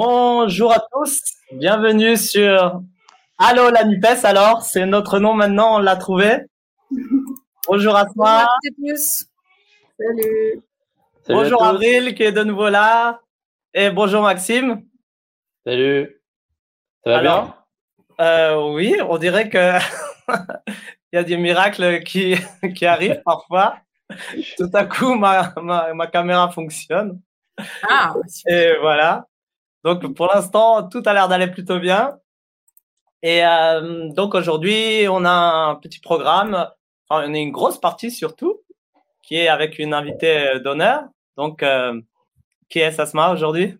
[0.00, 1.22] Bonjour à tous,
[1.52, 2.82] bienvenue sur
[3.38, 4.26] Allo la NUPES.
[4.26, 6.40] Alors, c'est notre nom maintenant, on l'a trouvé.
[7.66, 8.46] Bonjour Asma.
[8.78, 8.98] Bonjour
[9.98, 10.62] Salut.
[11.26, 13.22] Bonjour Avril qui est de nouveau là.
[13.72, 14.82] Et bonjour Maxime.
[15.66, 16.20] Salut.
[17.02, 17.54] Ça va bien?
[18.20, 19.78] euh, Oui, on dirait que
[21.10, 22.34] il y a des miracles qui,
[22.76, 23.78] qui arrivent parfois.
[24.58, 27.18] Tout à coup, ma, ma, ma caméra fonctionne.
[27.88, 28.12] Ah,
[28.46, 29.24] Et voilà.
[29.86, 32.18] Donc, pour l'instant, tout a l'air d'aller plutôt bien.
[33.22, 36.54] Et euh, donc, aujourd'hui, on a un petit programme,
[37.08, 38.62] enfin, on a une grosse partie surtout,
[39.22, 41.04] qui est avec une invitée d'honneur.
[41.36, 42.00] Donc, euh,
[42.68, 43.78] qui est Sasma aujourd'hui?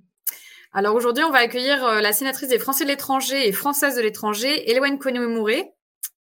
[0.72, 4.02] Alors, aujourd'hui, on va accueillir euh, la sénatrice des Français de l'étranger et Française de
[4.02, 5.64] l'étranger, Eloane Konomure,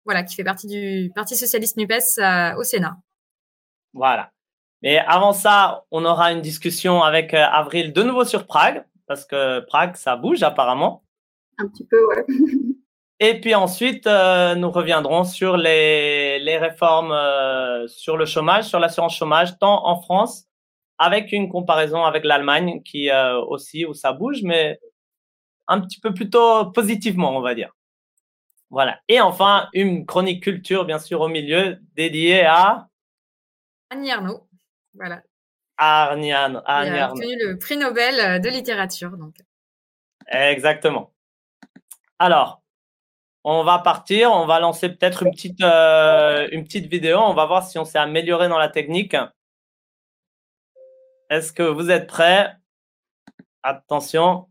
[0.05, 2.21] voilà, qui fait partie du Parti socialiste NUPES
[2.57, 2.95] au Sénat.
[3.93, 4.31] Voilà.
[4.81, 9.59] Mais avant ça, on aura une discussion avec Avril de nouveau sur Prague, parce que
[9.61, 11.03] Prague, ça bouge apparemment.
[11.57, 12.25] Un petit peu, ouais.
[13.19, 18.79] Et puis ensuite, euh, nous reviendrons sur les, les réformes euh, sur le chômage, sur
[18.79, 20.45] l'assurance chômage, tant en France,
[20.97, 24.79] avec une comparaison avec l'Allemagne, qui euh, aussi, où ça bouge, mais
[25.67, 27.71] un petit peu plutôt positivement, on va dire.
[28.69, 28.99] Voilà.
[29.07, 32.87] Et enfin, une chronique culture, bien sûr, au milieu, dédiée à
[33.89, 34.49] Annie Arnaud,
[34.95, 35.21] voilà.
[35.77, 36.61] Arniane.
[36.65, 39.11] qui Annie a obtenu le prix Nobel euh, de littérature.
[39.17, 39.35] Donc.
[40.27, 41.11] Exactement.
[42.19, 42.61] Alors,
[43.43, 47.45] on va partir, on va lancer peut-être une petite, euh, une petite vidéo, on va
[47.45, 49.17] voir si on s'est amélioré dans la technique.
[51.29, 52.55] Est-ce que vous êtes prêts?
[53.63, 54.47] Attention.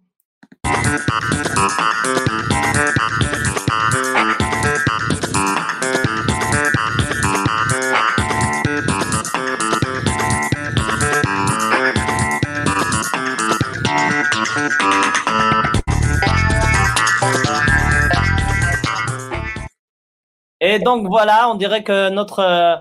[20.64, 22.76] Et donc voilà, on dirait que notre, euh,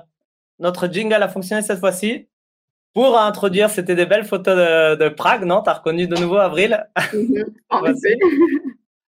[0.59, 2.27] notre jingle a fonctionné cette fois-ci.
[2.93, 5.61] Pour introduire, c'était des belles photos de, de Prague, non?
[5.63, 6.85] T'as reconnu de nouveau Avril?
[7.13, 8.13] Mhm, en Vas-y.
[8.13, 8.19] effet.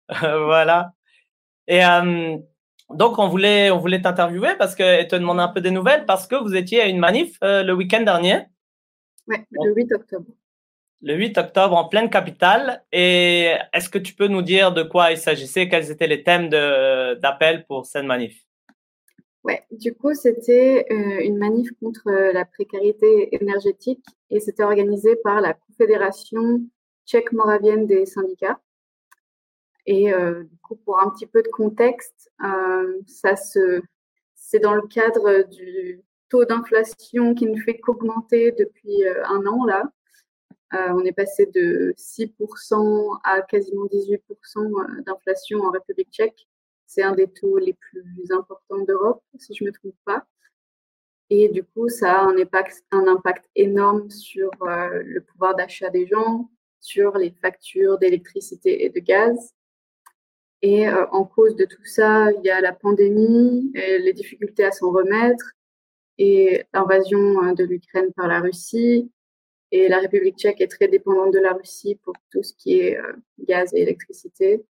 [0.22, 0.92] Voilà.
[1.68, 2.36] Et euh,
[2.90, 6.04] donc on voulait, on voulait t'interviewer parce que et te demander un peu des nouvelles
[6.06, 8.40] parce que vous étiez à une manif euh, le week-end dernier,
[9.28, 10.26] Ouais, le 8 octobre.
[11.02, 12.84] le 8 octobre en pleine capitale.
[12.92, 16.48] Et est-ce que tu peux nous dire de quoi il s'agissait, quels étaient les thèmes
[16.48, 18.36] d'appel pour cette manif?
[19.70, 25.40] Du coup, c'était euh, une manif contre euh, la précarité énergétique et c'était organisé par
[25.40, 26.60] la Confédération
[27.06, 28.60] tchèque-moravienne des syndicats.
[29.86, 32.30] Et euh, du coup, pour un petit peu de contexte,
[34.34, 39.90] c'est dans le cadre du taux d'inflation qui ne fait qu'augmenter depuis un an là.
[40.72, 46.46] On est passé de 6% à quasiment 18% d'inflation en République tchèque.
[46.90, 50.26] C'est un des taux les plus importants d'Europe, si je ne me trompe pas.
[51.30, 55.88] Et du coup, ça a un impact, un impact énorme sur euh, le pouvoir d'achat
[55.90, 56.50] des gens,
[56.80, 59.54] sur les factures d'électricité et de gaz.
[60.62, 64.72] Et euh, en cause de tout ça, il y a la pandémie, les difficultés à
[64.72, 65.52] s'en remettre,
[66.18, 69.12] et l'invasion euh, de l'Ukraine par la Russie.
[69.70, 72.98] Et la République tchèque est très dépendante de la Russie pour tout ce qui est
[73.38, 74.64] gaz et électricité.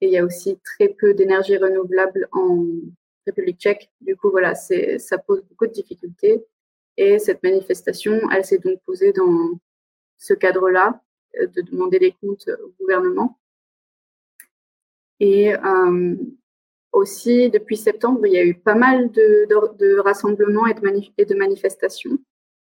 [0.00, 2.64] Et il y a aussi très peu d'énergie renouvelable en
[3.26, 3.90] République tchèque.
[4.00, 6.44] Du coup, voilà, ça pose beaucoup de difficultés.
[6.96, 9.58] Et cette manifestation, elle s'est donc posée dans
[10.16, 11.00] ce cadre-là,
[11.40, 13.38] euh, de demander des comptes au gouvernement.
[15.18, 16.16] Et euh,
[16.92, 22.18] aussi, depuis septembre, il y a eu pas mal de, rassemblements et de manifestations,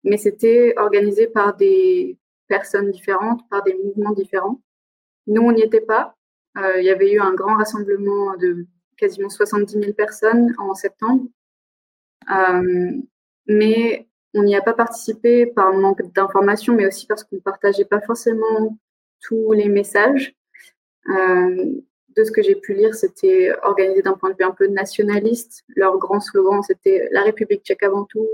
[0.03, 2.17] mais c'était organisé par des
[2.49, 4.61] personnes différentes, par des mouvements différents.
[5.27, 6.17] Nous, on n'y était pas.
[6.57, 8.67] Euh, il y avait eu un grand rassemblement de
[8.97, 11.25] quasiment 70 000 personnes en septembre,
[12.31, 12.93] euh,
[13.47, 17.85] mais on n'y a pas participé par manque d'informations, mais aussi parce qu'on ne partageait
[17.85, 18.79] pas forcément
[19.21, 20.35] tous les messages.
[21.09, 21.81] Euh,
[22.17, 25.65] de ce que j'ai pu lire, c'était organisé d'un point de vue un peu nationaliste.
[25.75, 28.29] Leur grand slogan, c'était la République tchèque avant tout,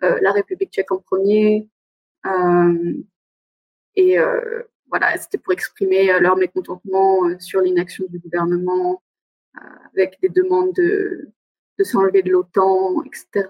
[0.00, 1.68] la République tchèque en premier.
[3.96, 4.16] Et
[4.88, 9.02] voilà, c'était pour exprimer euh, leur mécontentement euh, sur l'inaction du gouvernement,
[9.56, 9.60] euh,
[9.94, 11.30] avec des demandes de,
[11.78, 13.48] de s'enlever de l'OTAN, etc.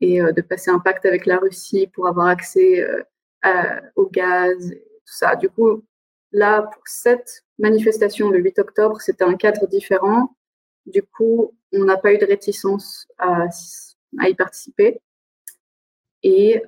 [0.00, 2.84] Et de passer un pacte avec la Russie pour avoir accès
[3.94, 5.34] au gaz, tout ça.
[5.34, 5.82] Du coup,
[6.32, 10.36] là, pour cette manifestation le 8 octobre, c'était un cadre différent.
[10.84, 13.46] Du coup, on n'a pas eu de réticence à,
[14.18, 15.00] à y participer.
[16.22, 16.62] Et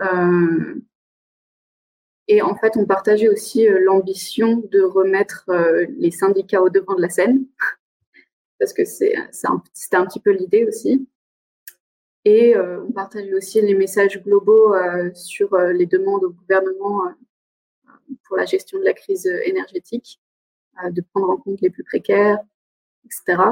[2.28, 5.44] Et en fait, on partageait aussi l'ambition de remettre
[5.98, 7.46] les syndicats au devant de la scène,
[8.58, 11.06] parce que c'était un, petit peu l'idée aussi.
[12.24, 14.74] Et on partageait aussi les messages globaux
[15.14, 17.02] sur les demandes au gouvernement
[18.24, 20.20] pour la gestion de la crise énergétique,
[20.90, 22.38] de prendre en compte les plus précaires,
[23.04, 23.42] etc.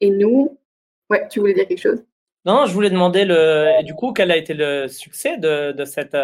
[0.00, 0.58] Et nous,
[1.10, 2.02] ouais, tu voulais dire quelque chose?
[2.44, 6.14] Non, je voulais demander le, du coup, quel a été le succès de cette,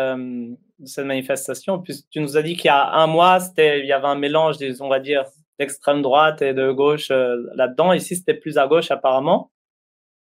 [0.82, 3.92] euh, cette manifestation Puis tu nous as dit qu'il y a un mois, il y
[3.92, 5.24] avait un mélange, on va dire,
[5.58, 7.92] d'extrême droite et de gauche euh, là-dedans.
[7.92, 9.50] Ici, c'était plus à gauche apparemment.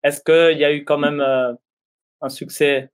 [0.03, 1.53] Est-ce qu'il y a eu quand même euh,
[2.20, 2.91] un succès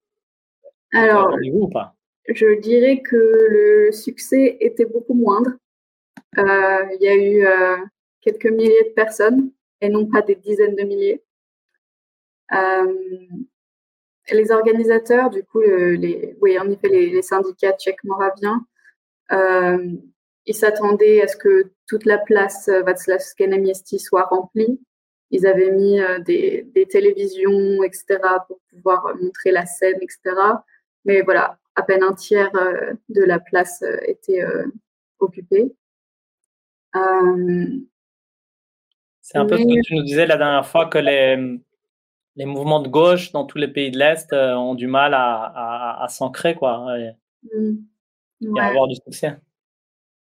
[0.92, 1.94] Alors, ou pas?
[2.28, 5.50] je dirais que le succès était beaucoup moindre.
[6.36, 7.44] il y a eu
[8.20, 9.50] quelques milliers de personnes
[9.80, 11.22] et non pas des dizaines de milliers.
[14.32, 18.60] Euh, les organisateurs, du coup, les, oui, en effet, les, syndicats tchèques moraviens,
[19.32, 19.88] euh,
[20.46, 23.20] ils s'attendaient à ce que toute la place Václav
[23.60, 24.80] Miesti soit remplie.
[25.30, 30.20] Ils avaient mis euh, des, des, télévisions, etc., pour pouvoir montrer la scène, etc.
[31.04, 32.52] Mais voilà, à peine un tiers
[33.08, 34.44] de la place était
[35.18, 35.72] occupée.
[39.22, 41.58] C'est un peu ce que tu nous disais la dernière fois que les,
[42.36, 46.02] les mouvements de gauche dans tous les pays de l'Est euh, ont du mal à,
[46.02, 47.12] à, s'ancrer quoi, et,
[47.54, 48.58] mmh.
[48.58, 49.36] à avoir du succès.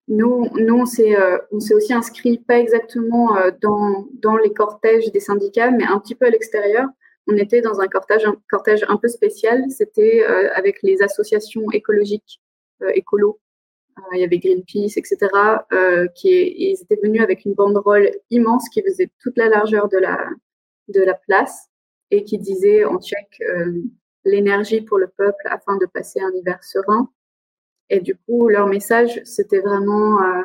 [0.07, 5.19] Nous, nous on s'est euh, aussi inscrit pas exactement euh, dans, dans les cortèges des
[5.19, 6.87] syndicats, mais un petit peu à l'extérieur.
[7.29, 9.65] On était dans un cortège, un cortège un peu spécial.
[9.69, 10.23] C'était
[10.55, 12.39] avec les associations écologiques,
[12.93, 13.41] écolo,
[14.13, 15.17] il y avait Greenpeace, etc.,
[15.71, 19.97] euh, qui ils étaient venus avec une banderole immense qui faisait toute la largeur de
[19.97, 20.17] la,
[20.89, 21.69] de la place
[22.11, 23.81] et qui disait en tchèque euh,
[24.25, 27.09] l'énergie pour le peuple afin de passer un hiver serein.
[27.89, 30.41] Et du coup, leur message, c'était vraiment euh,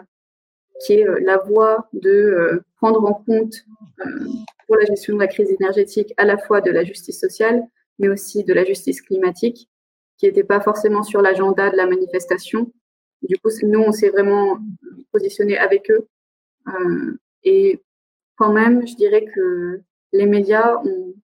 [0.85, 3.55] qui est la voie de prendre en compte
[4.67, 7.63] pour la gestion de la crise énergétique à la fois de la justice sociale,
[7.99, 9.69] mais aussi de la justice climatique,
[10.19, 12.73] qui n'était pas forcément sur l'agenda de la manifestation,
[13.23, 14.59] du coup, nous, on s'est vraiment
[15.13, 16.09] positionné avec eux.
[16.69, 17.81] Euh, et
[18.37, 19.81] quand même, je dirais que
[20.13, 21.15] les médias ont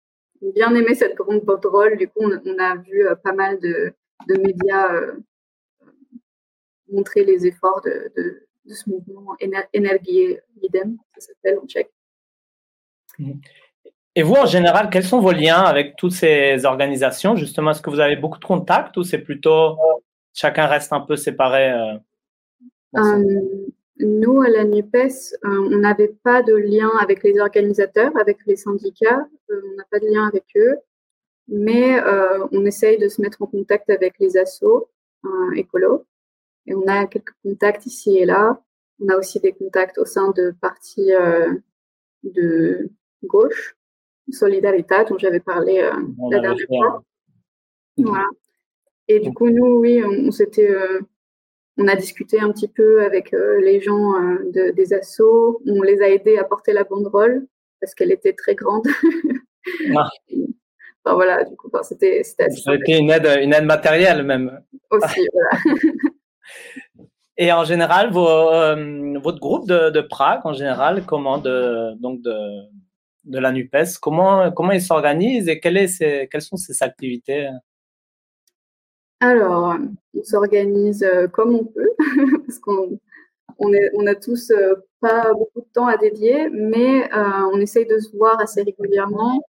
[0.42, 1.96] bien aimé cette grande banderole.
[1.96, 3.94] Du coup, on, a vu euh, pas mal de,
[4.28, 5.14] médias euh,
[6.90, 9.34] montrer les efforts de, ce mouvement
[9.74, 11.90] Energie Idem, ça s'appelle en tchèque.
[14.14, 17.36] Et vous, en général, quels sont vos liens avec toutes ces organisations?
[17.36, 19.76] Justement, est-ce que vous avez beaucoup de contacts ou c'est plutôt
[20.38, 21.94] chacun reste un peu séparé euh,
[22.96, 23.66] euh,
[24.00, 28.56] Nous, à la NUPES, euh, on n'avait pas de lien avec les organisateurs, avec les
[28.56, 30.76] syndicats, on n'a pas de lien avec eux,
[31.48, 32.00] mais
[32.52, 34.90] on essaye de se mettre en contact avec les assos
[35.56, 36.04] écolos.
[36.66, 38.62] Et on a quelques contacts ici et là.
[39.00, 41.10] On a aussi des contacts au sein de partis
[42.22, 42.90] de
[43.24, 43.76] gauche,
[44.30, 45.90] Solidarité, dont j'avais parlé
[46.30, 47.02] la dernière fois.
[47.96, 48.28] Voilà.
[49.08, 51.00] Et du coup, nous, oui, on, s'était, euh,
[51.78, 55.62] on a discuté un petit peu avec euh, les gens euh, des assos.
[55.66, 57.46] On les a aidés à porter la banderole
[57.80, 58.86] parce qu'elle était très grande.
[59.94, 60.08] Ah.
[61.04, 64.62] enfin, voilà, du coup, c'était, C'était une aide, une aide matérielle même.
[64.90, 65.50] Aussi, voilà.
[67.36, 72.32] Et en général, votre groupe de, de, Prague, en général, comment de, donc de,
[73.24, 77.50] de la NUPES, comment, comment il s'organise et quelles, est quelles sont ses activités?
[79.20, 79.76] Alors,
[80.14, 81.90] on s'organise euh, comme on peut,
[82.46, 83.00] parce qu'on
[83.58, 87.98] on, a tous euh, pas beaucoup de temps à dédier, mais euh, on essaye de
[87.98, 89.42] se voir assez régulièrement.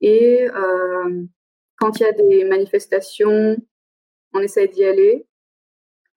[0.00, 0.46] Et
[1.78, 3.56] quand il y a des manifestations,
[4.34, 5.26] on essaye d'y aller.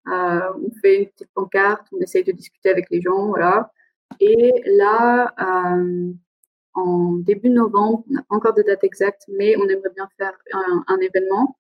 [0.06, 3.72] on fait une petite pancarte, on essaye de discuter avec les gens, voilà.
[4.20, 5.34] Et là,
[6.74, 10.34] en début novembre, on n'a pas encore de date exacte, mais on aimerait bien faire
[10.88, 11.59] un événement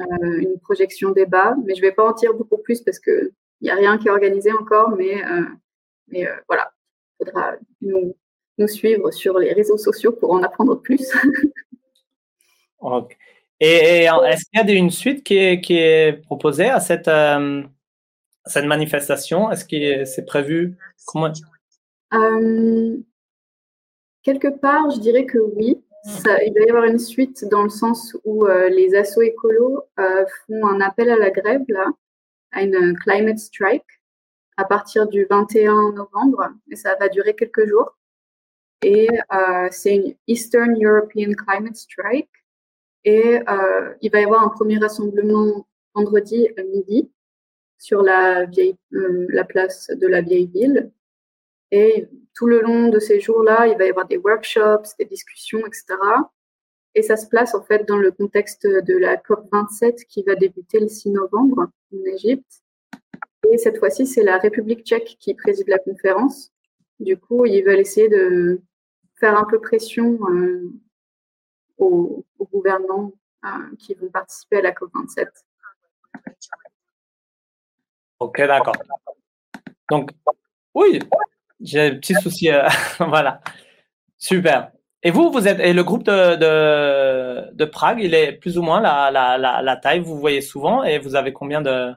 [0.00, 3.30] euh, une projection débat, mais je ne vais pas en dire beaucoup plus parce qu'il
[3.60, 5.44] n'y a rien qui est organisé encore, mais, euh,
[6.08, 6.72] mais euh, voilà,
[7.20, 8.16] il faudra nous,
[8.58, 11.12] nous, suivre sur les réseaux sociaux pour en apprendre plus.
[13.58, 17.10] Et, est-ce qu'il y a une suite qui est, qui est proposée à cette,
[18.44, 19.50] cette manifestation?
[19.50, 20.76] Est-ce que c'est prévu?
[21.06, 21.32] Comment?
[24.22, 28.16] Quelque part, je dirais que oui il va y avoir une suite dans le sens
[28.24, 31.64] où euh, les assos écolos euh, font un appel à la grève,
[32.52, 33.84] à une climate strike,
[34.56, 37.96] à partir du 21 novembre, et ça va durer quelques jours.
[38.82, 42.30] Et euh, c'est une Eastern European Climate Strike.
[43.04, 43.38] Et
[44.00, 47.08] il va y avoir un premier rassemblement vendredi à midi.
[47.78, 50.90] sur la, vieille, la place de la vieille ville.
[51.70, 55.66] Et tout le long de ces jours-là, il va y avoir des workshops, des discussions,
[55.66, 55.86] etc.
[56.94, 60.78] Et ça se place en fait dans le contexte de la COP27 qui va débuter
[60.78, 62.62] le 6 novembre en Égypte.
[63.50, 66.52] Et cette fois-ci, c'est la République tchèque qui préside la conférence.
[67.00, 68.60] Du coup, ils veulent essayer de
[69.18, 70.72] faire un peu pression euh,
[71.78, 75.28] aux, euh, qui vont participer à la COP27.
[78.18, 78.76] Ok, d'accord.
[79.90, 80.10] Donc,
[80.74, 80.98] oui,
[81.60, 82.50] j'ai un petit souci.
[82.50, 83.40] Euh, voilà.
[84.18, 84.72] Super.
[85.02, 88.62] Et vous, vous êtes, et le groupe de, de, de Prague, il est plus ou
[88.62, 91.92] moins la, la, la, la, taille, vous voyez souvent, et vous avez combien de?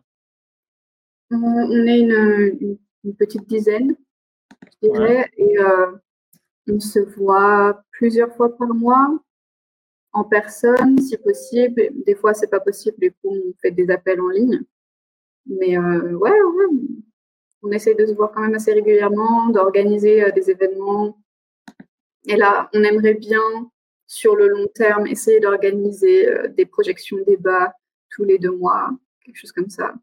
[1.32, 3.96] On est une, une petite dizaine,
[4.84, 5.92] je dirais, et euh,
[6.70, 9.20] on se voit plusieurs fois par mois
[10.12, 11.90] en personne, si possible.
[12.06, 14.62] Des fois, c'est pas possible, du coup, on fait des appels en ligne.
[15.46, 16.66] Mais euh, ouais, ouais,
[17.64, 21.18] on essaie de se voir quand même assez régulièrement, d'organiser euh, des événements.
[22.26, 23.42] Et là, on aimerait bien,
[24.08, 27.74] sur le long terme, essayer d'organiser euh, des projections débats
[28.12, 28.90] tous les deux mois,
[29.24, 29.94] quelque chose comme ça.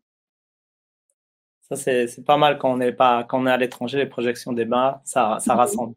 [1.69, 4.53] Ça, c'est pas mal quand on est, pas, quand on est à l'étranger, les projections
[4.53, 5.95] débats, ça, ça rassemble.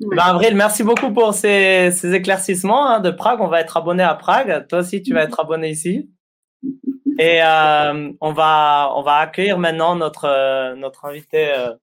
[0.00, 3.40] Ben, Avril, merci beaucoup pour ces, ces éclaircissements hein, de Prague.
[3.40, 4.66] On va être abonné à Prague.
[4.68, 6.08] Toi aussi, tu vas être abonné ici.
[7.18, 11.74] Et euh, on va on va accueillir maintenant notre euh, notre invité euh,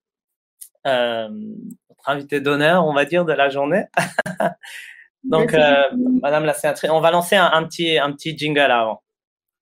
[0.87, 3.83] euh, notre invité d'honneur, on va dire, de la journée.
[5.23, 5.83] Donc, euh,
[6.21, 9.01] Madame la sénatrice, on va lancer un, un, petit un petit jingle avant.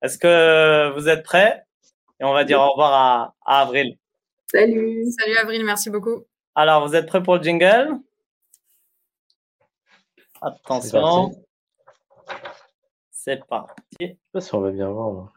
[0.01, 1.63] Est-ce que vous êtes prêts?
[2.20, 3.98] Et on va dire au revoir à, à Avril.
[4.51, 5.06] Salut.
[5.18, 6.25] Salut Avril, merci beaucoup.
[6.53, 7.98] Alors, vous êtes prêts pour le jingle?
[10.42, 11.34] Attention.
[13.10, 13.74] C'est parti.
[14.01, 15.12] Je sais pas si on va bien voir.
[15.12, 15.34] Moi.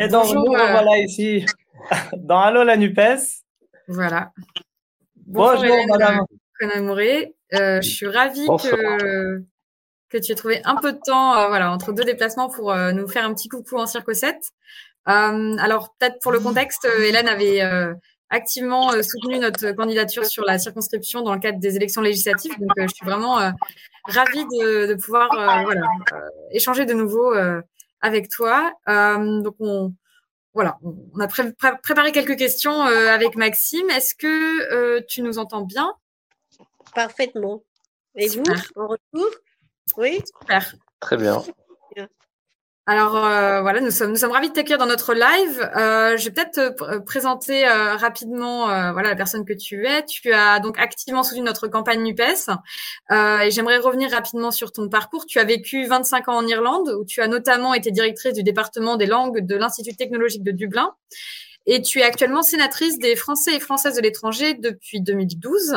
[0.00, 0.70] Et donc, nous, euh...
[0.70, 1.44] voilà ici,
[2.16, 3.42] dans Allo la NUPES.
[3.88, 4.30] Voilà.
[5.26, 6.20] Bonjour, Bonjour madame.
[6.62, 9.42] Euh, je suis ravie que,
[10.10, 12.92] que tu aies trouvé un peu de temps euh, voilà, entre deux déplacements pour euh,
[12.92, 14.36] nous faire un petit coucou en Circo 7.
[15.08, 17.62] Euh, alors, peut-être pour le contexte, Hélène avait
[18.30, 22.52] activement soutenu notre candidature sur la circonscription dans le cadre des élections législatives.
[22.58, 23.36] Donc, je suis vraiment
[24.04, 25.28] ravie de, de pouvoir
[25.64, 25.86] voilà,
[26.50, 27.34] échanger de nouveau
[28.02, 28.72] avec toi.
[28.86, 29.94] donc, on,
[30.58, 31.44] voilà, on a pré
[31.84, 33.88] préparé quelques questions euh, avec Maxime.
[33.90, 35.94] Est-ce que euh, tu nous entends bien?
[36.98, 37.62] Parfaitement.
[38.16, 38.56] Et Super.
[38.74, 39.30] vous, en retour?
[39.98, 40.74] Oui Super.
[40.98, 41.44] Très bien.
[42.86, 45.70] Alors euh, voilà, nous sommes nous sommes ravis de t'accueillir dans notre live.
[45.76, 50.04] Euh, je vais peut-être te présenter euh, rapidement euh, voilà la personne que tu es.
[50.06, 52.20] Tu as donc activement soutenu notre campagne Nupes
[53.12, 55.24] euh, et j'aimerais revenir rapidement sur ton parcours.
[55.26, 58.96] Tu as vécu 25 ans en Irlande où tu as notamment été directrice du département
[58.96, 60.94] des langues de l'Institut technologique de Dublin
[61.70, 65.74] et tu es actuellement sénatrice des Français et Françaises de l'étranger depuis 2012.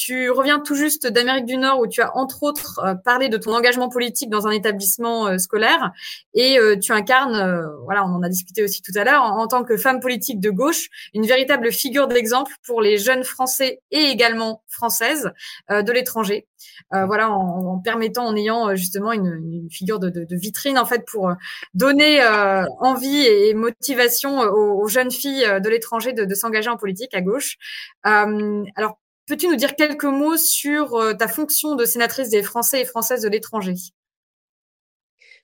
[0.00, 3.36] Tu reviens tout juste d'Amérique du Nord où tu as entre autres euh, parlé de
[3.36, 5.90] ton engagement politique dans un établissement euh, scolaire
[6.34, 9.48] et euh, tu incarnes, euh, voilà, on en a discuté aussi tout à l'heure, en,
[9.48, 14.02] tant que femme politique de gauche, une véritable figure d'exemple pour les jeunes Français et
[14.04, 15.32] également Françaises
[15.72, 16.46] euh, de l'étranger.
[16.92, 20.86] voilà, en, en, permettant, en ayant justement une, une figure de, de, de, vitrine en
[20.86, 21.32] fait pour
[21.74, 22.24] donner
[22.78, 27.20] envie et motivation aux, aux jeunes filles de l'étranger de, de s'engager en politique à
[27.20, 27.56] gauche.
[28.04, 28.98] alors
[29.28, 33.20] Peux-tu nous dire quelques mots sur euh, ta fonction de sénatrice des Français et Françaises
[33.20, 33.74] de l'étranger?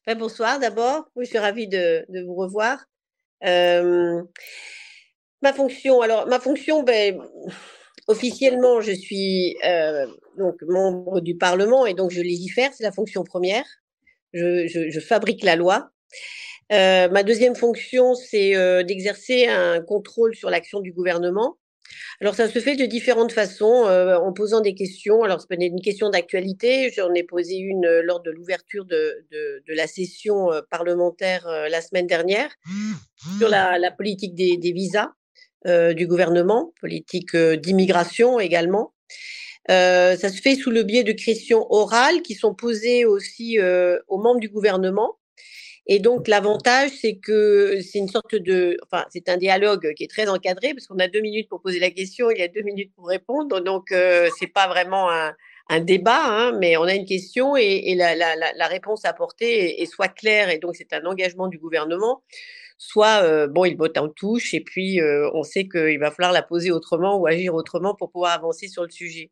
[0.06, 1.04] Ben, Bonsoir d'abord.
[1.14, 2.86] Oui, je suis ravie de, vous revoir.
[3.44, 4.22] Euh,
[5.42, 7.20] ma fonction, alors ma fonction, ben,
[8.06, 10.06] officiellement, je suis euh,
[10.38, 13.66] donc membre du Parlement et donc je légifère, c'est la fonction première.
[14.32, 15.90] Je, fabrique la loi.
[16.70, 21.58] Ma deuxième fonction, c'est d'exercer un contrôle sur l'action du gouvernement.
[22.20, 25.22] Alors, ça se fait de différentes façons, euh, en posant des questions.
[25.22, 26.90] Alors, c'est une question d'actualité.
[26.96, 31.46] J'en ai posé une euh, lors de l'ouverture de, de, de, la session euh, parlementaire
[31.46, 32.50] la semaine dernière
[33.38, 35.10] sur la, la politique des, des visas
[35.66, 38.92] du gouvernement, politique d'immigration également.
[39.66, 43.58] ça se fait sous le biais de questions orales qui sont posées aussi
[44.08, 45.16] aux membres du gouvernement
[45.86, 50.10] et donc, l'avantage, c'est que c'est une sorte de, enfin, c'est un dialogue qui est
[50.10, 52.62] très encadré parce qu'on a deux minutes pour poser la question, il y a deux
[52.62, 53.60] minutes pour répondre.
[53.60, 55.34] Donc, euh, c'est pas vraiment un,
[55.68, 59.86] un débat, hein, mais on a une question et, la, la, la, réponse apportée est,
[59.86, 62.22] soit claire et donc c'est un engagement du gouvernement,
[62.76, 66.32] soit euh, bon, il botte en touche et puis euh, on sait qu'il va falloir
[66.32, 69.30] la poser autrement ou agir autrement pour pouvoir avancer sur le sujet.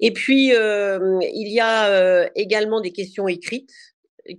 [0.00, 3.72] Et puis euh, il y a également des questions écrites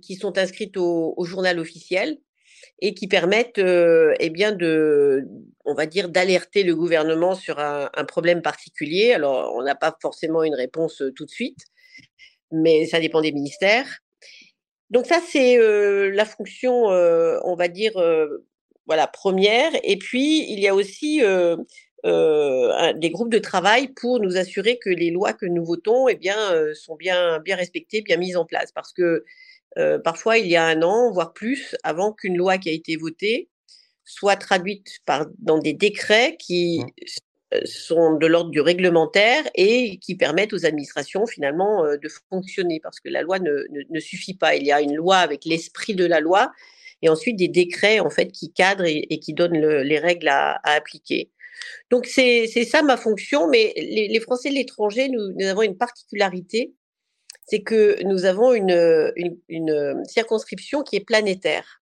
[0.02, 2.18] qui sont inscrites au, journal officiel
[2.80, 5.26] et qui permettent, eh bien, de,
[5.64, 9.12] on va dire, d'alerter le gouvernement sur un, problème particulier.
[9.12, 11.58] Alors, on n'a pas forcément une réponse tout de suite,
[12.50, 14.00] mais ça dépend des ministères.
[14.90, 15.56] Donc ça, c'est
[16.10, 17.92] la fonction, on va dire,
[18.86, 19.70] voilà, première.
[19.84, 25.10] Et puis, il y a aussi des groupes de travail pour nous assurer que les
[25.10, 26.36] lois que nous votons, eh bien,
[26.74, 28.72] sont bien, bien respectées, bien mises en place.
[28.72, 29.24] Parce que
[30.04, 33.48] parfois, il y a un an, voire plus, avant qu'une loi qui a été votée
[34.04, 36.86] soit traduite par, dans des décrets qui mmh.
[37.52, 42.78] Euh, sont de l'ordre du réglementaire et qui permettent aux administrations finalement euh, de fonctionner
[42.78, 44.54] parce que la loi ne, ne, suffit pas.
[44.54, 46.52] Il y a une loi avec l'esprit de la loi
[47.02, 50.74] et ensuite des décrets en fait qui cadrent et, qui donnent les règles à, à
[50.74, 51.32] appliquer.
[51.90, 55.76] Donc c'est ça ma fonction, mais les, les Français de l'étranger, nous, nous, avons une
[55.76, 56.72] particularité,
[57.50, 61.82] c'est que nous avons une, circonscription qui est planétaire.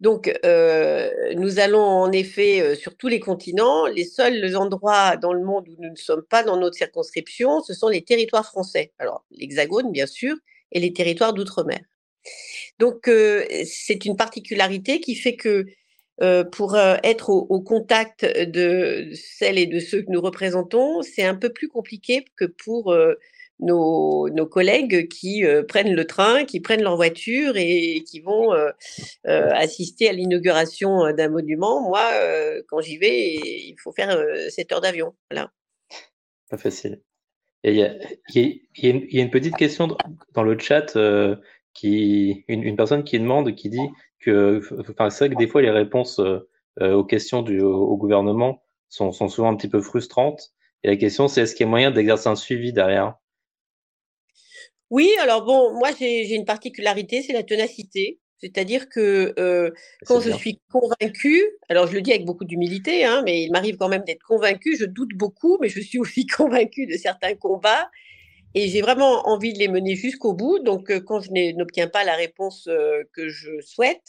[0.00, 3.86] Donc, euh, nous allons en effet euh, sur tous les continents.
[3.86, 7.74] Les seuls endroits dans le monde où nous ne sommes pas dans notre circonscription, ce
[7.74, 8.92] sont les territoires français.
[8.98, 10.36] Alors, l'Hexagone, bien sûr,
[10.72, 11.80] et les territoires d'outre-mer.
[12.78, 15.66] Donc, euh, c'est une particularité qui fait que
[16.52, 21.48] pour être au, contact de celles et de ceux que nous représentons, c'est un peu
[21.48, 22.94] plus compliqué que pour
[23.60, 28.52] nos, nos collègues qui euh, prennent le train, qui prennent leur voiture et, qui vont
[28.52, 28.70] euh,
[29.26, 31.82] euh, assister à l'inauguration d'un monument.
[31.82, 32.02] Moi,
[32.68, 34.16] quand j'y vais, il faut faire
[34.48, 35.14] 7 heures d'avion.
[35.30, 35.52] Voilà.
[36.48, 37.00] Pas facile.
[37.64, 39.96] il y, a, une petite question
[40.34, 40.96] dans le chat
[41.74, 43.88] qui une, une, personne qui demande, qui dit
[44.20, 46.20] que, enfin, c'est vrai que des fois les réponses
[46.80, 50.50] aux questions du au, gouvernement sont, sont, souvent un petit peu frustrantes.
[50.82, 53.19] Et la question, c'est est-ce qu'il y a moyen d'exercer un suivi derrière?
[54.90, 58.18] Oui, alors bon, moi j'ai une particularité, c'est la ténacité.
[58.40, 59.70] C'est-à-dire que euh,
[60.06, 63.76] quand je suis convaincue, alors je le dis avec beaucoup d'humilité, hein, mais il m'arrive
[63.76, 67.90] quand même d'être convaincue, je doute beaucoup, mais je suis aussi convaincue de certains combats
[68.54, 70.58] et j'ai vraiment envie de les mener jusqu'au bout.
[70.58, 74.02] Donc euh, quand je n'obtiens pas la réponse euh, que je souhaite,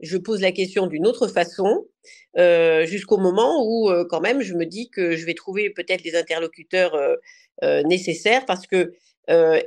[0.00, 1.86] je pose la question d'une autre façon,
[2.84, 6.94] jusqu'au moment où quand même je me dis que je vais trouver peut-être les interlocuteurs
[7.62, 8.92] nécessaires parce que
[9.30, 9.60] euh,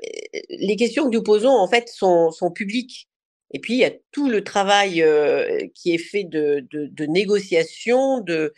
[0.49, 3.07] les questions que nous posons, en fait, sont, publiques.
[3.51, 6.65] Et puis, il y a tout le travail euh, qui est fait de,
[7.05, 8.53] négociation, de...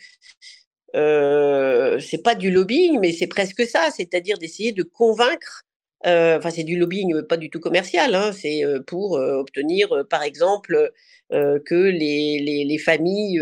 [0.94, 5.62] Euh, c'est pas du lobbying, mais c'est presque ça, c'est-à-dire d'essayer de convaincre
[6.04, 10.90] enfin, c'est du lobbying pas du tout commercial, hein, c'est pour obtenir, par exemple,
[11.30, 13.40] que les, les, les familles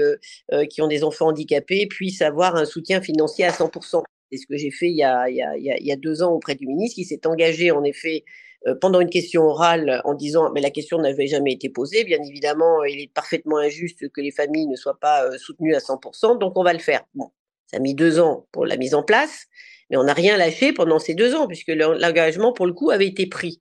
[0.69, 4.03] qui ont des enfants handicapés puissent avoir un soutien financier à 100%.
[4.31, 7.27] C'est ce que j'ai fait il y, a, deux ans auprès du ministre, qui s'est
[7.27, 8.25] engagé en effet
[8.67, 12.05] euh, pendant une question orale en disant mais la question n'avait jamais été posée.
[12.05, 15.79] Bien évidemment, il est parfaitement injuste que les familles ne soient pas euh, soutenues à
[15.79, 17.05] 100%, donc on va le faire.
[17.15, 17.31] Bon,
[17.67, 19.47] ça a mis deux ans pour la mise en place,
[19.91, 23.09] mais on n'a rien lâché pendant ces deux ans puisque l'engagement pour le coup avait
[23.09, 23.61] été pris.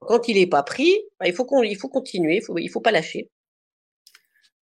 [0.00, 3.28] Quand il n'est pas pris, bah, il faut continuer, il faut, faut pas lâcher.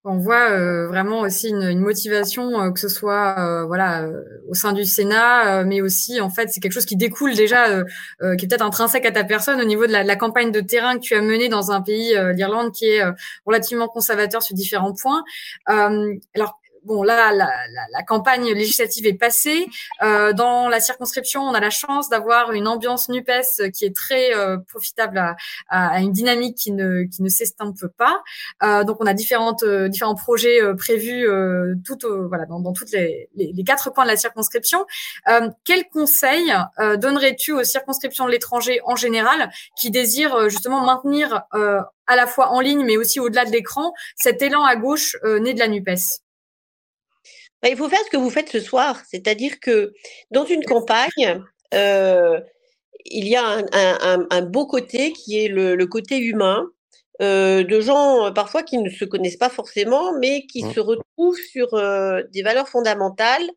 [0.06, 4.06] On voit euh, vraiment aussi une, motivation, euh, que ce soit euh, voilà
[4.50, 7.84] au sein du Sénat, mais aussi en fait c'est quelque chose qui découle déjà,
[8.38, 10.96] qui est peut-être intrinsèque à ta personne au niveau de la, la, campagne de terrain
[10.96, 13.02] que tu as menée dans un pays, l'Irlande, qui est
[13.46, 15.24] relativement conservateur sur différents points.
[15.68, 19.68] alors bon, là, la, la, la, campagne législative est passée.
[20.02, 23.32] Euh, dans la circonscription, on a la chance d'avoir une ambiance Nupes
[23.74, 25.36] qui est très euh, profitable à,
[25.70, 28.22] à, une dynamique qui ne qui ne s'estompe pas.
[28.64, 31.28] Euh, donc, on a différentes euh, différents projets euh, prévus
[31.86, 34.86] tout voilà dans, dans toutes les, les, les, quatre coins de la circonscription.
[35.64, 36.54] quel conseil
[36.98, 42.60] donnerais-tu aux circonscriptions de l'étranger en général qui désirent justement maintenir à la fois en
[42.60, 46.24] ligne mais aussi au-delà de l'écran cet élan à gauche né de la Nupes?
[47.64, 49.94] Bah, il faut faire ce que vous faites ce soir, c'est-à-dire que
[50.32, 51.42] dans une campagne,
[51.74, 52.40] euh,
[53.06, 56.68] il y a un, un, un, beau côté qui est le, le côté humain,
[57.22, 60.74] euh, de gens euh, parfois qui ne se connaissent pas forcément, mais qui mmh.
[60.74, 63.50] se retrouvent sur euh, des valeurs fondamentales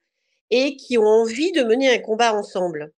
[0.51, 2.92] et qui ont envie de mener un combat ensemble.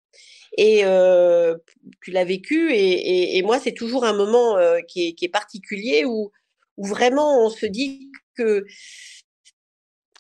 [0.58, 1.56] Et euh,
[2.02, 5.30] tu l'as vécu, et, et, et moi, c'est toujours un moment qui est, qui, est,
[5.30, 6.32] particulier où,
[6.78, 8.65] où vraiment on se dit que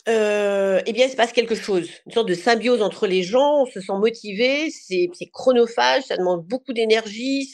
[0.07, 3.63] euh, eh bien, il se passe quelque chose, une sorte de symbiose entre les gens,
[3.63, 7.51] on se sent motivé, c'est chronophage, ça demande beaucoup d'énergie,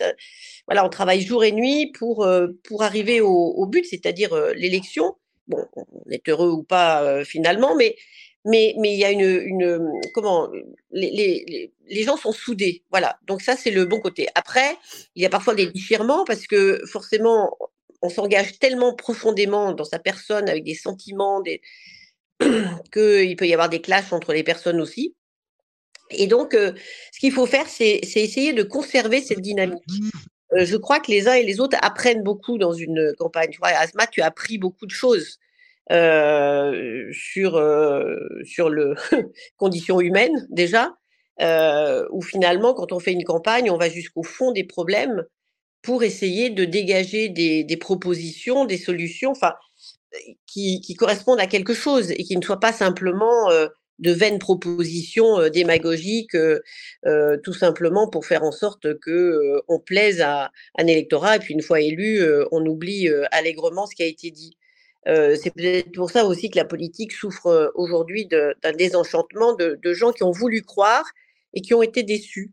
[0.68, 5.16] voilà, on travaille jour et nuit pour, euh, pour arriver au, but, c'est-à-dire euh, l'élection.
[5.48, 7.98] Bon, on est heureux ou pas finalement, mais
[8.46, 10.50] mais mais il y a une, une comment
[10.92, 13.20] les, les, les gens sont soudés, voilà.
[13.28, 14.28] Donc ça c'est le bon côté.
[14.36, 14.78] Après,
[15.16, 17.58] il y a parfois des différements parce que forcément
[18.02, 21.62] on s'engage tellement profondément dans sa personne avec des sentiments, des
[22.40, 25.16] qu'il peut y avoir des clashs entre les personnes aussi.
[26.12, 26.74] Et donc, euh,
[27.12, 29.84] ce qu'il faut faire, c'est essayer de conserver cette dynamique.
[30.54, 33.50] Euh, je crois que les uns et les autres apprennent beaucoup dans une campagne.
[33.52, 35.40] Tu vois, Asma, tu as appris beaucoup de choses
[35.92, 37.54] euh, sur,
[38.46, 38.96] sur le
[39.58, 40.94] conditions humaines déjà,
[42.12, 45.24] où finalement, quand on fait une campagne, on va jusqu'au fond des problèmes
[45.82, 49.32] pour essayer de dégager des, des propositions, des solutions.
[49.32, 49.54] Enfin,
[50.48, 53.68] qui, correspondent à quelque chose et qui ne soient pas simplement euh,
[54.00, 60.22] de vaines propositions euh, démagogiques, euh, tout simplement pour faire en sorte que on plaise
[60.22, 62.22] à un électorat et puis une fois élu,
[62.52, 64.58] on oublie allègrement ce qui a été dit.
[65.06, 70.24] c'est peut-être pour ça aussi que la politique souffre aujourd'hui d'un désenchantement de, gens qui
[70.24, 71.06] ont voulu croire
[71.56, 72.50] et qui ont été déçus.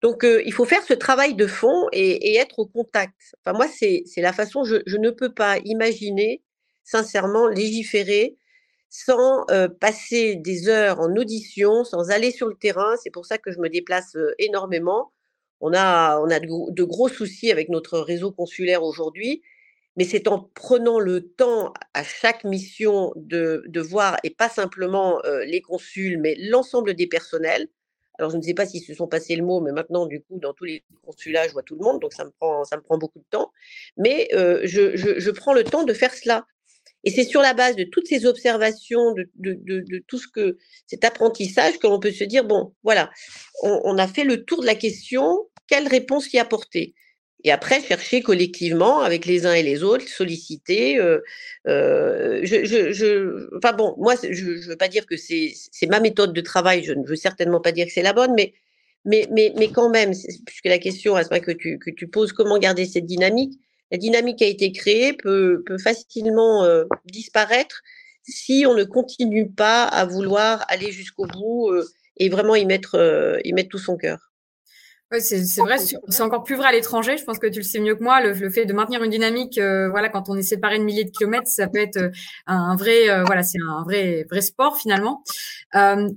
[0.00, 3.34] Donc, il faut faire ce travail de fond et, être au contact.
[3.44, 6.40] Enfin, moi, c'est la façon, je, ne peux pas imaginer
[6.84, 8.36] sincèrement légiférer
[8.88, 9.44] sans
[9.80, 12.94] passer des heures en audition, sans aller sur le terrain.
[13.02, 15.12] C'est pour ça que je me déplace énormément.
[15.60, 19.42] On a, on a de, gros soucis avec notre réseau consulaire aujourd'hui,
[19.96, 25.20] mais c'est en prenant le temps à chaque mission de, de voir, et pas simplement
[25.44, 27.68] les consuls, mais l'ensemble des personnels.
[28.20, 30.38] Alors, je ne sais pas s'ils se sont passés le mot, mais maintenant, du coup,
[30.38, 32.82] dans tous les consulats, je vois tout le monde, donc ça me prend, ça me
[32.82, 33.50] prend beaucoup de temps.
[33.96, 36.46] Mais je, je prends le temps de faire cela.
[37.04, 41.78] Et c'est sur la base de toutes ces observations, de, tout ce que cet apprentissage,
[41.78, 43.10] que l'on peut se dire bon, voilà,
[43.62, 45.38] on, a fait le tour de la question,
[45.68, 46.94] quelle réponse y apporter?
[47.46, 50.98] Et après, chercher collectivement avec les uns et les autres, solliciter.
[50.98, 51.20] Euh,
[51.68, 55.52] euh, je, enfin bon, moi, je ne veux pas dire que c'est
[55.90, 56.82] ma méthode de travail.
[56.84, 58.54] Je ne veux certainement pas dire que c'est la bonne, mais
[59.04, 60.12] mais mais mais quand même,
[60.46, 63.60] puisque la question, que tu que tu poses, comment garder cette dynamique?
[63.90, 67.82] La dynamique qui a été créée peut, facilement euh, disparaître
[68.22, 71.84] si on ne continue pas à vouloir aller jusqu'au bout euh,
[72.16, 74.32] et vraiment y mettre, euh, y mettre tout son cœur
[75.20, 77.16] c'est vrai, c'est encore plus vrai à l'étranger.
[77.16, 78.20] Je pense que tu le sais mieux que moi.
[78.20, 81.10] Le, fait de maintenir une dynamique, euh, voilà, quand on est séparé de milliers de
[81.10, 82.10] kilomètres, ça peut être euh,
[82.46, 85.22] un vrai, euh, voilà, c'est un vrai, vrai sport finalement.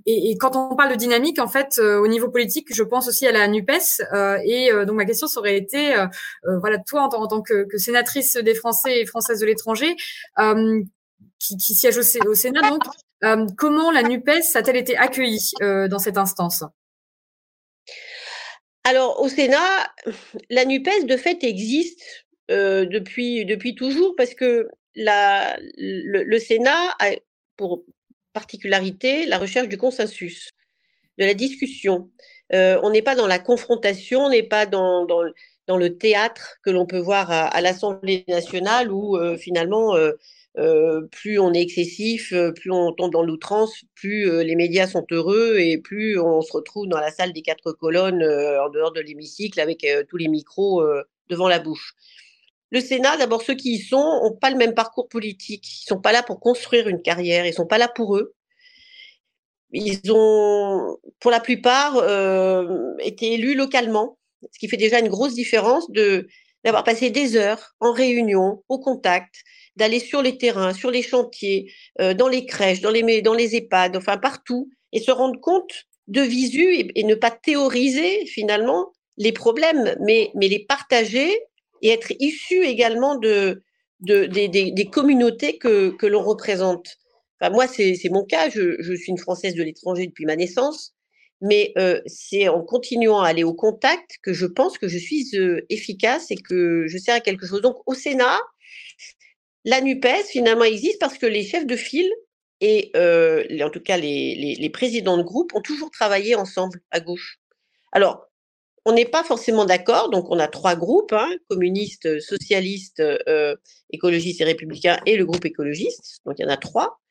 [0.06, 3.26] Et, et, quand on parle de dynamique, en fait, au niveau politique, je pense aussi
[3.26, 3.72] à la Nupes.
[4.46, 5.96] et donc ma question ça aurait été,
[6.44, 9.96] voilà, toi en, en tant que, que, sénatrice des Français et Françaises de l'étranger,
[11.40, 12.84] qui, qui, siège au, au Sénat, donc,
[13.58, 16.64] comment la Nupes a-t-elle été accueillie dans cette instance?
[18.88, 19.92] Alors, au Sénat,
[20.50, 22.02] la NUPES, de fait, existe
[22.50, 27.12] euh, depuis, depuis toujours parce que le, Sénat a
[27.58, 27.84] pour
[28.32, 30.52] particularité la recherche du consensus,
[31.18, 32.10] de la discussion.
[32.54, 36.70] Euh, on n'est pas dans la confrontation, on n'est pas dans, dans, le théâtre que
[36.70, 39.98] l'on peut voir à, à l'Assemblée nationale où euh, finalement
[40.58, 44.88] euh, plus on est excessif, euh, plus on tombe dans l'outrance, plus euh, les médias
[44.88, 48.92] sont heureux et plus on se retrouve dans la salle des quatre colonnes en dehors
[48.92, 50.84] de l'hémicycle avec tous les micros
[51.30, 51.94] devant la bouche.
[52.72, 55.66] Le Sénat, d'abord ceux qui y sont, ont pas le même parcours politique.
[55.84, 58.34] Ils sont pas là pour construire une carrière, ils sont pas là pour eux.
[59.72, 61.96] Ils ont, pour la plupart,
[63.00, 64.18] été élus localement,
[64.52, 69.44] ce qui fait déjà une grosse différence d'avoir passé des heures en réunion, au contact,
[69.78, 73.56] d'aller sur les terrains, sur les chantiers, euh, dans les crèches, dans les, dans les
[73.56, 79.32] EHPAD, enfin partout, et se rendre compte de visu et, ne pas théoriser finalement les
[79.32, 81.30] problèmes, mais, mais les partager
[81.82, 83.62] et être issu également de,
[84.00, 86.88] de, des, communautés que, que l'on représente.
[87.40, 90.96] Enfin, moi, c'est mon cas, je, je, suis une Française de l'étranger depuis ma naissance,
[91.42, 95.28] mais euh, c'est en continuant à aller au contact que je pense que je suis
[95.36, 97.62] euh, efficace et que je sers à quelque chose.
[97.62, 98.40] Donc au Sénat,
[99.68, 102.10] la NUPES, finalement, existe parce que les chefs de file
[102.62, 107.38] et euh, en tout cas les, présidents de groupe ont toujours travaillé ensemble à gauche.
[107.92, 108.30] Alors,
[108.86, 113.58] on n'est pas forcément d'accord, donc on a trois groupes, hein, communistes, socialistes, euh,
[113.92, 117.02] écologistes et républicains, et le groupe écologiste, donc il y en a trois.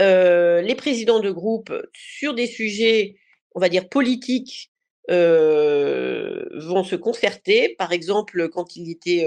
[0.00, 3.16] Euh, les présidents de groupe, sur des sujets,
[3.56, 4.70] on va dire, politiques,
[5.08, 7.74] vont se concerter.
[7.76, 9.26] Par exemple, quand il était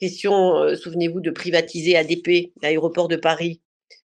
[0.00, 3.60] question, euh, souvenez-vous, de privatiser ADP, l'aéroport de Paris.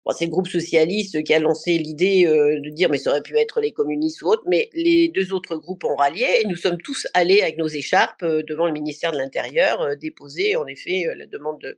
[0.06, 3.38] Bon, c'est le groupe socialiste qui a lancé l'idée de dire mais ça aurait pu
[3.38, 6.80] être les communistes ou autres, mais les deux autres groupes ont rallié et nous sommes
[6.82, 11.62] tous allés avec nos écharpes devant le ministère de l'Intérieur déposer en effet la demande
[11.62, 11.78] de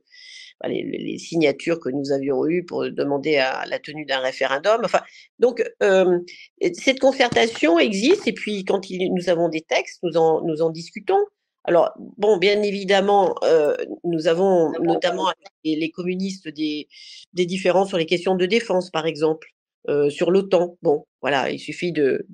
[0.66, 4.80] les, signatures que nous avions eues pour demander à la tenue d'un référendum.
[4.84, 5.02] Enfin,
[5.38, 10.70] donc cette concertation existe et puis quand nous avons des textes, nous en, nous en
[10.70, 11.20] discutons.
[11.64, 13.74] Alors, bon, bien évidemment, euh,
[14.04, 16.88] nous avons notamment avec les, communistes des,
[17.32, 19.48] des différences sur les questions de défense, par exemple,
[19.88, 20.76] euh, sur l'OTAN.
[20.82, 22.26] Bon, voilà, il suffit de,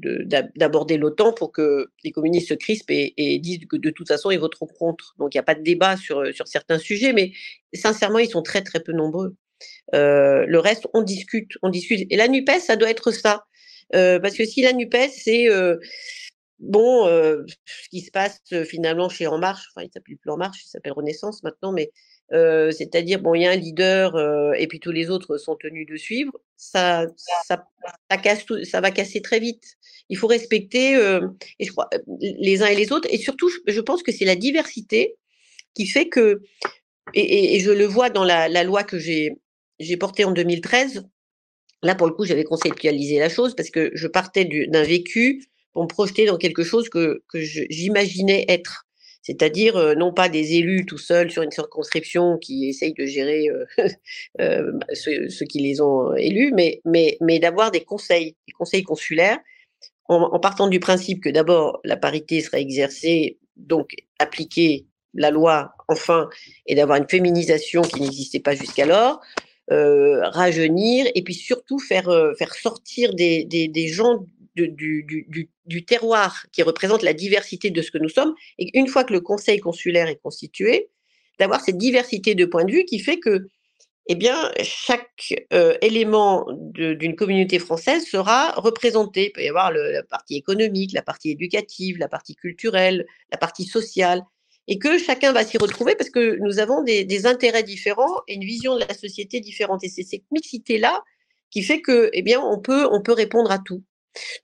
[0.57, 4.31] d'aborder l'OTAN pour que les communistes se crispent et, et, disent que de toute façon,
[4.31, 5.14] ils voteront contre.
[5.19, 7.33] Donc, il n'y a pas de débat sur, sur certains sujets, mais
[7.73, 9.37] sincèrement, ils sont très, très peu nombreux.
[9.95, 12.07] Euh, le reste, on discute, on discute.
[12.11, 13.45] Et la NUPES, ça doit être ça.
[13.95, 15.77] Euh, parce que si la NUPES, c'est euh,
[16.61, 20.64] bon, ce qui se passe finalement chez En Marche, enfin, il s'appelle plus En Marche,
[20.64, 21.90] il s'appelle Renaissance maintenant, mais
[22.31, 24.14] c'est-à-dire, bon, il y a un leader
[24.55, 27.66] et puis tous les autres sont tenus de suivre, ça, ça,
[28.11, 29.77] ça, casse ça va casser très vite.
[30.09, 30.96] Il faut respecter,
[32.18, 35.16] les uns et les autres, et surtout, je, pense que c'est la diversité
[35.75, 36.42] qui fait que,
[37.14, 39.37] et, je le vois dans la, la loi que j'ai
[39.99, 41.05] portée en 2013,
[41.83, 45.83] là, pour le coup, j'avais conceptualisé la chose parce que je partais d'un vécu pour
[45.83, 48.87] me projeter dans quelque chose que, que j'imaginais être.
[49.22, 53.48] C'est-à-dire euh, non pas des élus tout seuls sur une circonscription qui essayent de gérer
[53.48, 53.66] euh,
[54.40, 59.38] euh, ceux, qui les ont élus, mais, mais, mais d'avoir des conseils, des conseils consulaires,
[60.06, 66.28] en, partant du principe que d'abord la parité serait exercée, donc appliquer la loi enfin,
[66.66, 69.20] et d'avoir une féminisation qui n'existait pas jusqu'alors,
[69.68, 77.02] rajeunir et puis surtout faire, faire sortir des, des, des gens du, terroir qui représente
[77.02, 80.20] la diversité de ce que nous sommes, et une fois que le conseil consulaire est
[80.22, 80.88] constitué,
[81.38, 83.46] d'avoir cette diversité de points de vue qui fait que
[84.06, 89.26] eh bien, chaque euh, élément d'une communauté française sera représenté.
[89.26, 93.64] Il peut y avoir la partie économique, la partie éducative, la partie culturelle, la partie
[93.64, 94.22] sociale,
[94.66, 98.34] et que chacun va s'y retrouver parce que nous avons des, des, intérêts différents et
[98.34, 99.84] une vision de la société différente.
[99.84, 101.04] Et c'est cette mixité-là
[101.50, 103.82] qui fait que, eh bien, on peut, on peut répondre à tout.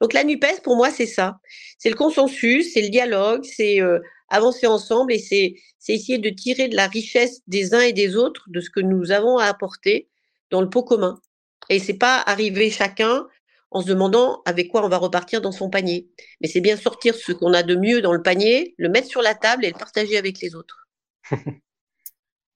[0.01, 1.39] Donc la NUPES, pour moi, c'est ça.
[1.79, 3.99] C'est le consensus, c'est le dialogue, c'est euh,
[4.29, 5.55] avancer ensemble et c'est
[5.89, 9.13] essayer de tirer de la richesse des uns et des autres, de ce que nous
[9.13, 10.09] avons à apporter
[10.51, 11.21] dans le pot commun.
[11.69, 13.27] Et c'est pas arriver chacun
[13.71, 16.09] en se demandant avec quoi on va repartir dans son panier.
[16.41, 19.23] Mais c'est bien sortir ce qu'on a de mieux dans le panier, le mettre sur
[19.23, 20.87] la table et le partager avec les autres.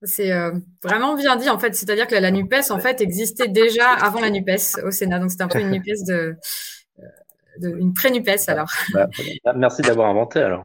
[0.03, 3.49] C'est euh, vraiment bien dit en fait, c'est-à-dire que la, la, Nupes en fait existait
[3.49, 4.49] déjà avant la Nupes
[4.83, 6.37] au Sénat, donc c'est un peu une Nupes de
[7.63, 8.71] une pré-NUPES alors.
[8.93, 9.09] Bah,
[9.45, 10.65] bah, merci d'avoir inventé alors.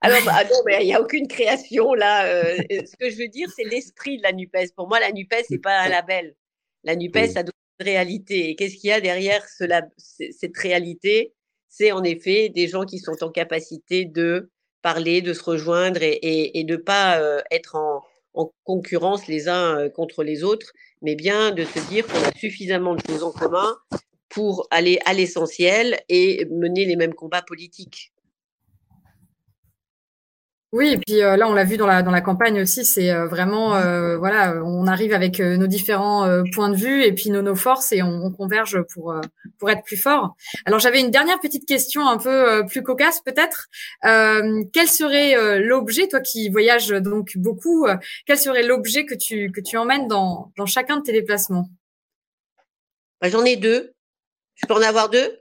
[0.00, 2.26] Alors, bah, non, mais il n'y a aucune création là.
[2.26, 4.74] Euh, ce que je veux dire, c'est l'esprit de la NUPES.
[4.76, 6.34] Pour moi, la NUPES, c'est pas un label.
[6.84, 8.50] La NUPES, ça doit être une réalité.
[8.50, 11.34] Et qu'est-ce qu'il y a derrière cette réalité?
[11.68, 14.50] C'est en effet des gens qui sont en capacité de
[14.82, 18.02] parler, de se rejoindre et, de ne pas euh, être en,
[18.34, 22.32] en, concurrence les uns euh, contre les autres, mais bien de se dire qu'on a
[22.36, 23.76] suffisamment de choses en commun
[24.28, 28.12] pour aller à l'essentiel et mener les mêmes combats politiques.
[30.70, 33.10] Oui, et puis euh, là, on l'a vu dans la dans la campagne aussi, c'est
[33.10, 37.40] euh, vraiment euh, voilà, on arrive avec nos différents points de vue et puis nos,
[37.40, 39.14] nos forces et on, converge pour
[39.58, 40.36] pour être plus fort.
[40.66, 43.68] Alors j'avais une dernière petite question un peu plus cocasse peut-être.
[44.02, 47.86] quel serait l'objet, toi qui voyages donc beaucoup,
[48.26, 51.70] quel serait l'objet que tu que tu emmènes dans dans chacun de tes déplacements?
[53.22, 53.94] Bah, J'en ai deux.
[54.60, 55.38] Je peux en avoir deux?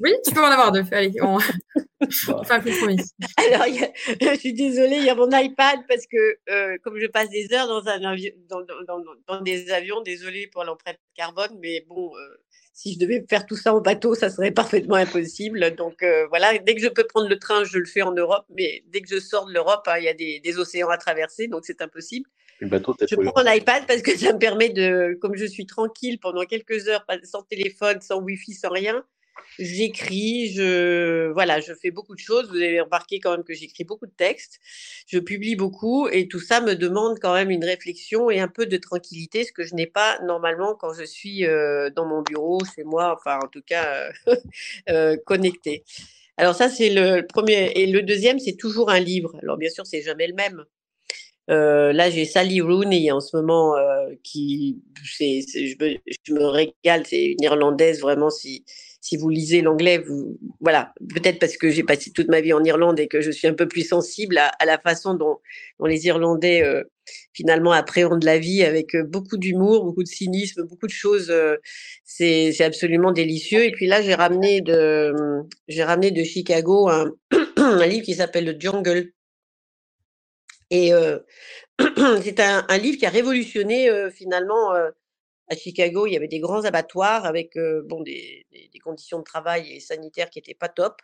[0.00, 0.84] Oui, tu peux en avoir deux.
[0.92, 1.38] Allez, on,
[2.10, 2.98] fait un compromis.
[3.36, 7.30] Alors, je suis désolée, il y a mon iPad parce que euh, comme je passe
[7.30, 11.84] des heures dans, un avion, dans, dans, dans, des avions, désolée pour l'empreinte carbone, mais
[11.88, 12.36] bon, euh,
[12.72, 15.74] si je devais faire tout ça en bateau, ça serait parfaitement impossible.
[15.74, 18.46] Donc euh, voilà, dès que je peux prendre le train, je le fais en Europe,
[18.50, 20.98] mais dès que je sors de l'Europe, hein, il y a des, des océans à
[20.98, 22.28] traverser, donc c'est impossible
[22.60, 26.88] je prends l'iPad parce que ça me permet de, comme je suis tranquille pendant quelques
[26.88, 29.04] heures, sans téléphone, sans Wi-Fi, sans rien,
[29.58, 32.48] j'écris, je, voilà, je fais beaucoup de choses.
[32.48, 34.60] Vous avez remarqué quand même que j'écris beaucoup de textes.
[35.06, 38.66] Je publie beaucoup et tout ça me demande quand même une réflexion et un peu
[38.66, 42.60] de tranquillité, ce que je n'ai pas normalement quand je suis euh, dans mon bureau,
[42.74, 44.36] chez moi, enfin, en tout cas, euh,
[44.90, 45.84] euh, connecté.
[46.36, 47.72] Alors ça, c'est le premier.
[47.74, 49.34] Et le deuxième, c'est toujours un livre.
[49.42, 50.64] Alors bien sûr, c'est jamais le même.
[51.50, 56.44] Euh, là, j'ai Sally Rooney en ce moment euh, qui, c'est, je, me, je, me,
[56.44, 57.06] régale.
[57.06, 58.30] C'est une Irlandaise vraiment.
[58.30, 58.64] Si
[59.00, 60.04] si vous lisez l'anglais,
[60.60, 63.46] voilà, peut-être parce que j'ai passé toute ma vie en Irlande et que je suis
[63.46, 65.38] un peu plus sensible à, la façon dont,
[65.86, 66.82] les Irlandais euh,
[67.32, 71.30] finalement appréhendent la vie avec euh, beaucoup d'humour, beaucoup de cynisme, beaucoup de choses.
[71.30, 71.56] Euh,
[72.04, 73.64] c'est, absolument délicieux.
[73.64, 75.14] Et puis là, j'ai ramené de,
[75.68, 77.12] j'ai ramené de Chicago un,
[77.56, 79.12] un livre qui s'appelle The Jungle.
[80.70, 80.92] Et
[82.22, 84.72] c'est un, livre qui a révolutionné finalement
[85.50, 89.72] à Chicago, il y avait des grands abattoirs avec bon, des, des, conditions de travail
[89.72, 91.00] et sanitaires qui n'étaient pas top.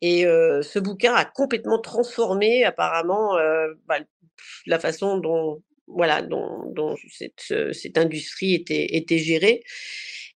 [0.00, 3.34] Et ce bouquin a complètement transformé apparemment
[3.86, 3.98] bah,
[4.66, 9.62] la façon dont, voilà, dont, dont cette, cette, industrie était, était gérée.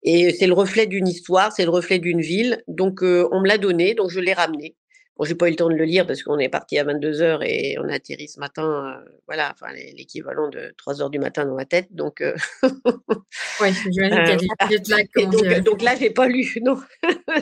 [0.03, 2.63] Et c'est le reflet d'une histoire, c'est le reflet d'une ville.
[2.67, 4.75] Donc on me l'a donné, donc je l'ai ramené.
[5.17, 7.21] Bon, j'ai pas eu le temps de le lire parce qu'on est parti à 22
[7.21, 11.19] h et on a atterri ce matin, euh, voilà, enfin l'équivalent de 3 h du
[11.19, 11.93] matin dans ma tête.
[11.93, 12.35] Donc, euh...
[13.61, 16.81] ouais, j'imagine qu'il y a donc, là, j'ai pas lu, non,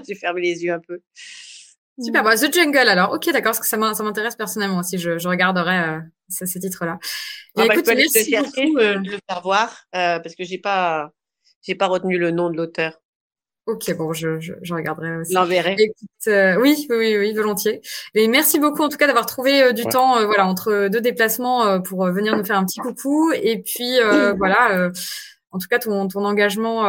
[0.05, 0.99] j'ai fermé les yeux un peu.
[1.97, 3.13] Super, bah, The Jungle alors.
[3.13, 4.97] Ok, d'accord, parce que ça m'intéresse personnellement aussi.
[4.97, 6.99] Je, je regarderai euh, ce, titre-là.
[7.55, 8.79] Ah, bah, écoute, merci beaucoup.
[8.79, 11.11] De le faire voir parce que j'ai pas,
[11.61, 13.01] j'ai pas retenu le nom de l'auteur.
[13.67, 15.33] Ok, bon, je, je, je regarderai aussi.
[15.33, 15.75] L'enverrai.
[16.27, 17.81] Euh, oui, oui, oui, volontiers.
[18.15, 21.01] Et merci beaucoup en tout cas d'avoir trouvé euh, du temps, euh, voilà, entre deux
[21.01, 23.31] déplacements pour venir nous faire un petit coucou.
[23.33, 23.99] Et puis
[24.37, 24.89] voilà,
[25.51, 26.85] en tout cas ton, ton engagement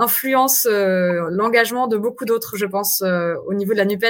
[0.00, 4.04] influence l'engagement de beaucoup d'autres, je pense, au niveau de la Nupes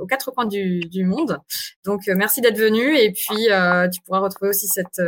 [0.00, 1.38] aux quatre coins du, du monde.
[1.84, 3.48] Donc merci d'être venu et puis
[3.92, 5.02] tu pourras retrouver aussi cet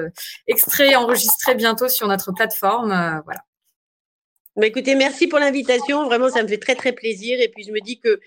[0.46, 3.22] extrait enregistré bientôt sur notre plateforme.
[3.24, 3.40] voilà.
[4.56, 6.04] Bah, écoutez, merci pour l'invitation.
[6.04, 7.40] Vraiment, ça me fait très, très plaisir.
[7.40, 8.20] Et puis, je me dis que,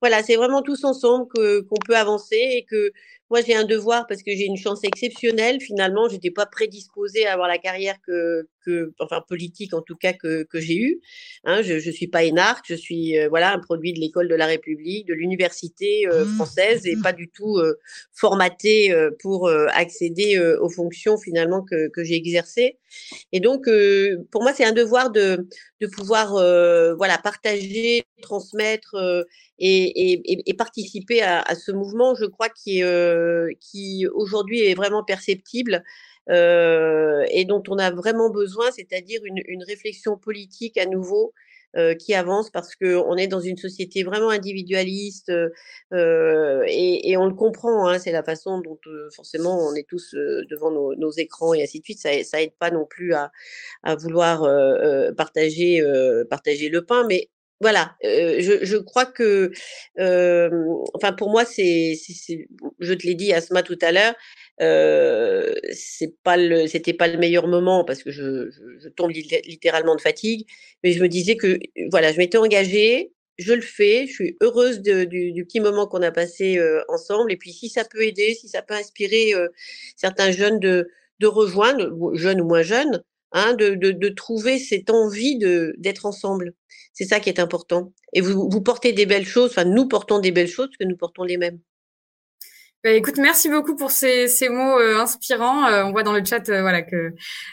[0.00, 2.92] voilà, c'est vraiment tous ensemble que, qu'on peut avancer et que
[3.30, 5.60] moi, j'ai un devoir parce que j'ai une chance exceptionnelle.
[5.60, 9.94] Finalement, je n'étais pas prédisposée à avoir la carrière que, que enfin politique en tout
[9.94, 11.00] cas que, que j'ai eue.
[11.44, 14.34] Hein, je ne suis pas énarque, je suis euh, voilà un produit de l'école de
[14.34, 16.34] la République, de l'université euh, mmh.
[16.34, 17.02] française et mmh.
[17.02, 17.78] pas du tout euh,
[18.12, 22.78] formaté pour accéder aux fonctions finalement que, que j'ai exercées.
[23.32, 23.68] Et donc,
[24.30, 25.48] pour moi, c'est un devoir de,
[25.80, 26.32] de pouvoir
[26.96, 28.94] voilà partager, transmettre
[29.60, 32.14] et, et, et, participer à, à, ce mouvement.
[32.14, 33.19] Je crois qui est euh,
[33.60, 35.82] qui aujourd'hui est vraiment perceptible
[36.30, 41.32] euh, et dont on a vraiment besoin, c'est-à-dire une, réflexion politique à nouveau
[41.76, 45.32] euh, qui avance parce qu'on est dans une société vraiment individualiste
[45.92, 47.88] euh, et, on le comprend.
[47.88, 48.78] Hein, c'est la façon dont
[49.14, 51.98] forcément on est tous devant nos, écrans et ainsi de suite.
[52.00, 53.32] Ça, ça aide pas non plus à,
[53.82, 54.42] à vouloir
[55.16, 55.82] partager
[56.28, 57.28] partager le pain, mais
[57.60, 59.52] voilà, je, crois que,
[60.94, 61.94] enfin pour moi c'est,
[62.78, 64.14] je te l'ai dit Asma tout à l'heure,
[64.62, 68.50] euh, c'est pas le, c'était pas le meilleur moment parce que je,
[68.96, 70.46] tombe littéralement de fatigue,
[70.82, 71.58] mais je me disais que
[71.90, 76.02] voilà, je m'étais engagée, je le fais, je suis heureuse de, du, petit moment qu'on
[76.02, 79.32] a passé ensemble, et puis si ça peut aider, si ça peut inspirer
[79.96, 80.88] certains jeunes de,
[81.20, 86.06] de rejoindre, jeunes ou moins jeunes, hein, de, de, de trouver cette envie de d'être
[86.06, 86.54] ensemble.
[86.92, 87.92] C'est ça qui est important.
[88.12, 90.84] Et vous, vous portez des belles choses, enfin nous portons des belles choses parce que
[90.84, 91.60] nous portons les mêmes.
[92.82, 95.66] Bah, écoute, merci beaucoup pour ces, ces mots euh, inspirants.
[95.66, 97.12] Euh, on voit dans le chat, euh, voilà que,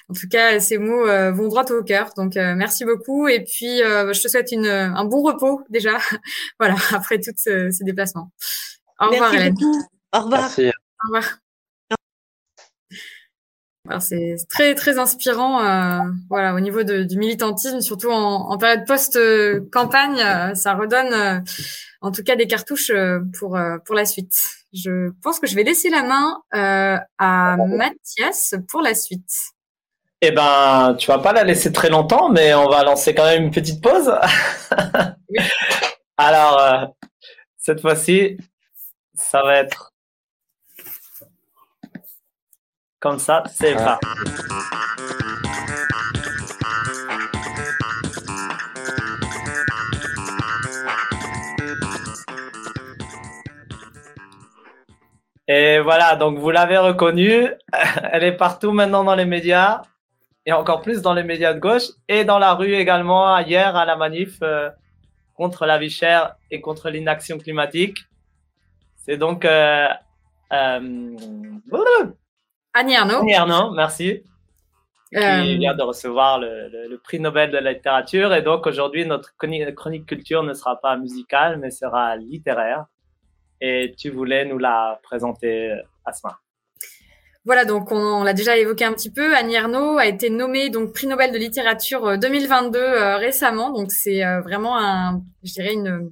[0.10, 2.12] en tout cas, ces mots vont droit au cœur.
[2.16, 3.28] Donc, merci beaucoup.
[3.28, 5.98] Et puis, je te souhaite une, un bon repos déjà.
[6.60, 8.32] voilà, après tous ces déplacements.
[9.00, 9.56] Au revoir, Hélène.
[10.14, 10.42] Au revoir.
[10.42, 10.68] Merci.
[10.68, 11.47] Au revoir
[14.00, 18.86] c'est très très inspirant, euh, voilà, au niveau de, du militantisme, surtout en, en période
[18.86, 21.40] post-campagne, euh, ça redonne, euh,
[22.02, 22.92] en tout cas, des cartouches
[23.40, 24.34] pour pour la suite.
[24.74, 26.42] Je pense que je vais laisser la main
[27.18, 29.32] à Mathias pour la suite.
[30.22, 33.44] Eh ben, tu vas pas la laisser très longtemps, mais on va lancer quand même
[33.44, 34.12] une petite pause.
[36.18, 36.94] Alors,
[37.58, 38.38] cette fois-ci,
[39.16, 39.94] ça va être
[43.00, 44.00] comme ça, c'est ah.
[55.50, 57.48] Et voilà, donc vous l'avez reconnue,
[58.12, 59.82] elle est partout maintenant dans les médias,
[60.46, 63.86] et encore plus dans les médias de gauche, et dans la rue également, hier à
[63.86, 64.70] la manif euh,
[65.36, 67.98] contre la vie chère et contre l'inaction climatique.
[68.96, 69.46] C'est donc...
[69.46, 69.88] Euh,
[70.52, 71.16] euh,
[72.78, 73.22] Annie Arnaud.
[73.22, 74.22] Annie Arnaud, merci.
[75.12, 78.36] Qui euh, vient de recevoir le, prix Nobel de la littérature.
[78.36, 82.86] Et donc aujourd'hui, notre chronique culture ne sera pas musicale, mais sera littéraire.
[83.62, 85.74] Et tu voulais nous la présenter,
[86.06, 86.38] Asma.
[87.46, 89.36] Voilà, donc on, l'a déjà évoqué un petit peu.
[89.36, 92.80] Annie Ernaux a été nommée donc prix Nobel de littérature 2022
[93.16, 96.12] récemment, donc c'est vraiment un, je dirais une,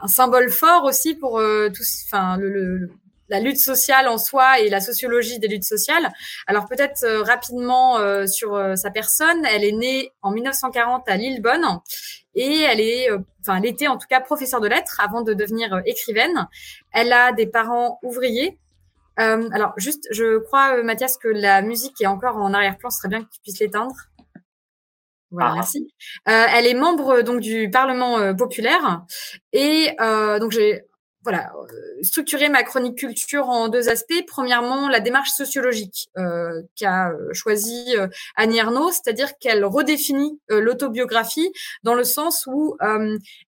[0.00, 1.40] un symbole fort aussi pour
[1.74, 2.90] tous, enfin le,
[3.28, 6.12] la lutte sociale en soi et la sociologie des luttes sociales.
[6.46, 11.16] Alors peut-être euh, rapidement euh, sur euh, sa personne, elle est née en 1940 à
[11.16, 11.64] Lillebonne
[12.34, 13.08] et elle est,
[13.40, 16.46] enfin, elle était en tout cas professeure de lettres avant de devenir écrivaine.
[16.92, 18.58] Elle a des parents ouvriers.
[19.16, 22.90] alors juste, je crois Mathias que la musique est encore en arrière-plan.
[22.90, 23.94] Ce serait bien que tu puisses l'éteindre.
[25.30, 25.54] Voilà, ah.
[25.54, 25.94] merci.
[26.26, 29.06] elle est membre donc du Parlement populaire
[29.54, 30.84] et donc j'ai
[31.26, 34.24] voilà, euh, structurer ma chronique culture en deux aspects.
[34.28, 38.06] Premièrement, la démarche sociologique euh, qu'a euh, choisi euh,
[38.36, 41.52] Annie Ernaux, c'est-à-dire qu'elle redéfinit l'autobiographie
[41.82, 42.76] dans le sens où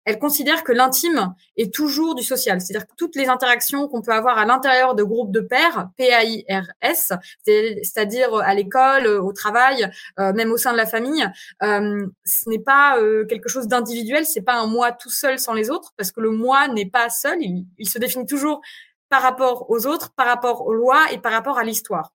[0.05, 4.11] elle considère que l'intime est toujours du social, c'est-à-dire que toutes les interactions qu'on peut
[4.11, 7.13] avoir à l'intérieur de groupes de pairs, P-A-I-R-S,
[7.45, 11.25] c'est-à-dire à l'école, au travail, même au sein de la famille,
[11.61, 12.97] ce n'est pas
[13.29, 16.31] quelque chose d'individuel, c'est pas un moi tout seul sans les autres, parce que le
[16.31, 17.39] moi n'est pas seul,
[17.77, 18.61] il se définit toujours
[19.09, 22.11] par rapport aux autres, par rapport aux lois et par rapport à l'histoire.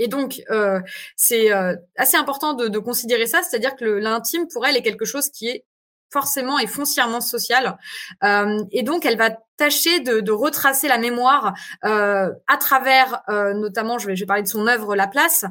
[0.00, 0.80] Et donc, euh,
[1.14, 5.28] c'est euh, assez important de, considérer ça, c'est-à-dire que l'intime, pour elle, est quelque chose
[5.28, 5.64] qui est
[6.10, 7.78] forcément et foncièrement social.
[8.24, 14.16] Euh, et donc, elle va tâcher de, retracer la mémoire à travers, notamment, je vais,
[14.16, 15.44] je vais parler de son œuvre La Place,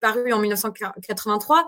[0.00, 1.66] parue en 1983,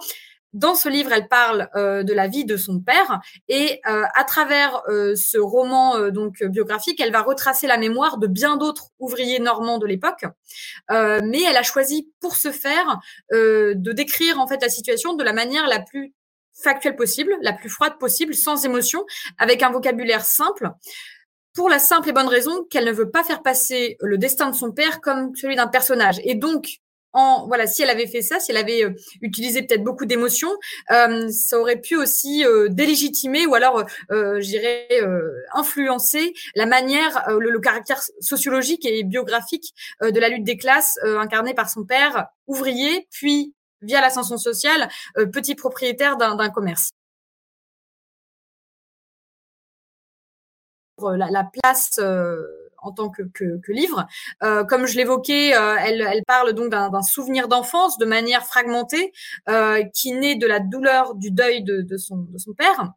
[0.56, 4.24] dans ce livre, elle parle euh, de la vie de son père et euh, à
[4.24, 9.38] travers euh, ce roman donc biographique, elle va retracer la mémoire de bien d'autres ouvriers
[9.38, 10.24] normands de l'époque.
[10.90, 12.98] mais elle a choisi pour ce faire
[13.32, 16.14] de décrire en fait la situation de la manière la plus
[16.54, 19.04] factuelle possible, la plus froide possible, sans émotion,
[19.38, 20.70] avec un vocabulaire simple
[21.54, 24.54] pour la simple et bonne raison qu'elle ne veut pas faire passer le destin de
[24.54, 26.20] son père comme celui d'un personnage.
[26.24, 26.80] Et donc,
[27.46, 30.50] voilà, si elle avait fait ça, si elle avait euh, utilisé peut-être beaucoup d'émotions,
[30.90, 34.86] euh, ça aurait pu aussi euh, délégitimer ou alors, je dirais,
[35.52, 41.70] influencer la manière, le, caractère sociologique et biographique de la lutte des classes incarnée par
[41.70, 44.88] son père, ouvrier, puis via l'ascension sociale,
[45.32, 46.90] petit propriétaire d'un commerce.
[50.98, 51.98] La, la place
[52.86, 53.22] en tant que,
[53.68, 54.06] livre.
[54.42, 59.12] Euh, comme je l'évoquais, euh, elle, parle donc d'un souvenir d'enfance de manière fragmentée
[59.48, 62.26] euh, qui naît de la douleur du deuil de son
[62.56, 62.92] père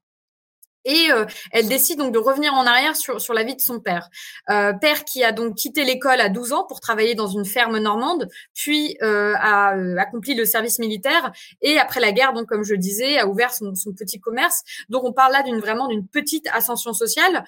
[0.85, 3.79] et euh, elle décide donc de revenir en arrière sur, sur la vie de son
[3.79, 4.09] père.
[4.49, 7.77] Euh, père qui a donc quitté l'école à 12 ans pour travailler dans une ferme
[7.77, 12.63] normande, puis euh, a euh, accompli le service militaire et après la guerre, donc comme
[12.63, 14.61] je disais, a ouvert son, son petit commerce.
[14.89, 17.43] Donc on parle là d'une vraiment d'une petite ascension sociale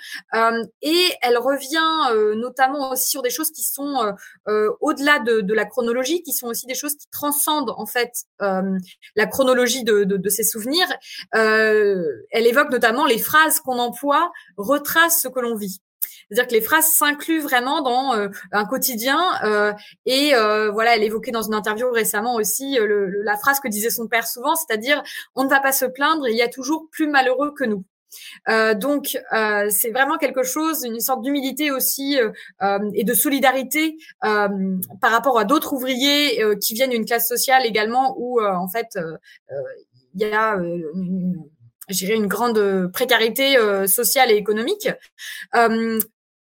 [0.81, 4.13] et elle revient notamment aussi sur des choses qui sont
[4.79, 9.25] au-delà de, de, la chronologie, qui sont aussi des choses qui transcendent en fait la
[9.27, 10.87] chronologie de, de, de ses souvenirs.
[11.33, 15.81] elle évoque notamment les phrases qu'on emploie retracent ce que l'on vit.
[16.31, 19.19] C'est-à-dire que les phrases s'incluent vraiment dans euh, un quotidien.
[19.43, 19.73] Euh,
[20.05, 24.07] et euh, voilà, elle évoquait dans une interview récemment aussi la phrase que disait son
[24.07, 25.03] père souvent, c'est-à-dire
[25.35, 27.83] on ne va pas se plaindre, il y a toujours plus malheureux que nous.
[28.79, 29.17] donc
[29.69, 32.17] c'est vraiment quelque chose, une sorte d'humilité aussi
[32.93, 38.41] et de solidarité par rapport à d'autres ouvriers qui viennent d'une classe sociale également où
[38.41, 38.97] en fait
[40.15, 41.43] il y a une,
[41.97, 44.89] dirais une grande euh, précarité euh, sociale et économique.
[45.55, 45.99] Euh,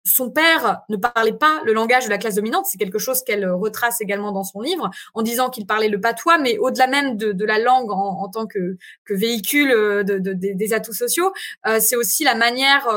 [0.05, 3.47] son père ne parlait pas le langage de la classe dominante, c'est quelque chose qu'elle
[3.47, 7.45] retrace également dans son livre, en disant qu'il parlait le patois, mais au-delà même de,
[7.45, 8.77] la langue en, tant que,
[9.09, 11.31] véhicule des atouts sociaux,
[11.79, 12.87] c'est aussi la manière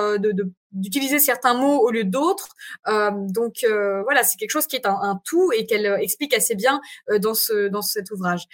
[0.70, 2.54] d'utiliser certains mots au lieu d'autres.
[2.86, 3.66] donc
[4.04, 6.80] voilà, c'est quelque chose qui est un, tout et qu'elle explique assez bien
[7.18, 8.46] dans ce dans cet ouvrage.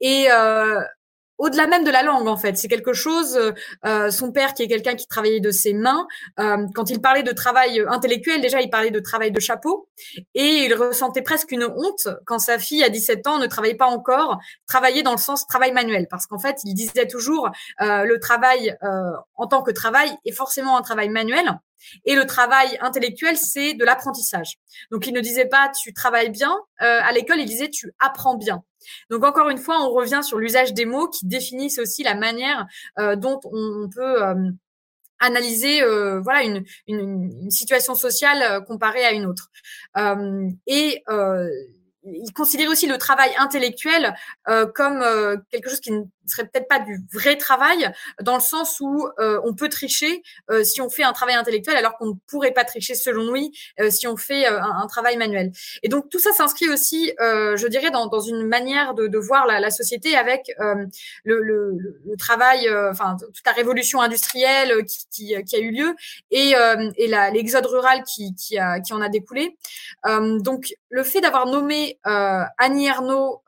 [0.00, 0.28] et
[1.40, 2.56] au-delà même de la langue en fait.
[2.56, 3.36] C'est quelque chose.
[3.36, 3.52] Euh,
[3.86, 6.06] euh, son père, qui est quelqu'un qui travaillait de ses mains,
[6.38, 9.88] euh, quand il parlait de travail intellectuel, déjà il parlait de travail de chapeau,
[10.34, 13.86] et il ressentait presque une honte quand sa fille à 17 ans ne travaillait pas
[13.86, 18.76] encore, travaillait dans le sens travail manuel, parce qu'en fait il disait toujours le travail
[19.34, 21.58] en tant que travail est forcément un travail manuel.
[22.04, 24.58] Et le travail intellectuel, c'est de l'apprentissage.
[24.90, 26.54] Donc, il ne disait pas tu travailles bien.
[26.78, 28.62] à l'école, il disait tu apprends bien.
[29.10, 32.66] Donc encore une fois, on revient sur l'usage des mots qui définissent aussi la manière
[32.98, 34.50] euh, dont on, peut euh,
[35.18, 39.50] analyser euh, voilà une, une, situation sociale comparée à une autre.
[42.04, 44.14] Il considère aussi le travail intellectuel
[44.74, 45.04] comme
[45.50, 47.90] quelque chose qui ne serait peut-être pas du vrai travail
[48.22, 50.22] dans le sens où on peut tricher
[50.62, 53.52] si on fait un travail intellectuel alors qu'on ne pourrait pas tricher selon lui
[53.90, 55.52] si on fait un, travail manuel.
[55.82, 59.46] Et donc tout ça s'inscrit aussi, je dirais, dans, dans une manière de, de voir
[59.46, 60.50] la, la, société avec
[61.24, 61.72] le, le,
[62.04, 65.94] le, travail, enfin toute la révolution industrielle qui, qui, qui a eu lieu
[66.30, 66.54] et,
[66.96, 69.56] et l'exode rural qui, qui, a, qui en a découlé.
[70.04, 73.42] donc le fait d'avoir nommé Annie Ernaux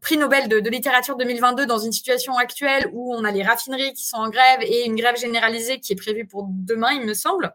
[0.00, 4.04] prix Nobel de, littérature 2022 dans une situation actuelle où on a les raffineries qui
[4.04, 7.54] sont en grève et une grève généralisée qui est prévue pour demain, il me semble,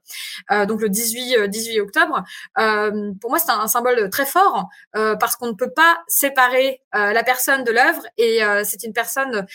[0.52, 2.24] euh, donc le 18, 18 euh, octobre.
[2.58, 7.24] Euh, pour moi, c'est un, symbole très fort parce qu'on ne peut pas séparer la
[7.24, 9.46] personne de l'œuvre et c'est une personne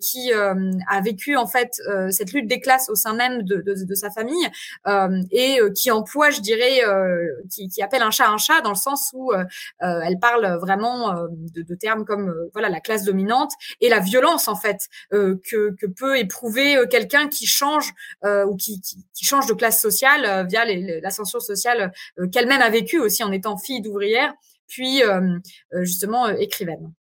[0.00, 4.48] qui a vécu en fait cette lutte des classes au sein même de, sa famille
[5.30, 6.80] et qui emploie, je dirais,
[7.48, 9.32] qui, appelle un chat un chat dans le sens où
[9.80, 14.56] elle parle vraiment de termes comme euh, voilà la classe dominante et la violence en
[14.56, 17.92] fait euh, que, peut éprouver euh, quelqu'un qui change
[18.22, 20.64] ou qui, qui, change de classe sociale via
[21.02, 21.92] l'ascension sociale
[22.32, 24.32] qu'elle-même a vécue aussi en étant fille d'ouvrière
[24.66, 25.02] puis
[25.80, 26.92] justement écrivaine.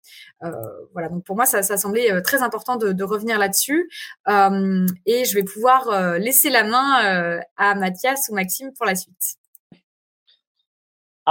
[0.93, 3.89] voilà, donc pour moi, ça, ça semblait très important de, de revenir là-dessus.
[4.27, 9.37] et je vais pouvoir laisser la main à Mathias ou Maxime pour la suite.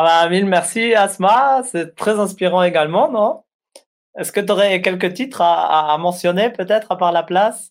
[0.00, 3.42] Ah bah, mille merci Asma, c'est très inspirant également, non?
[4.18, 7.70] Est-ce que tu aurais quelques titres à, mentionner peut-être à part la place?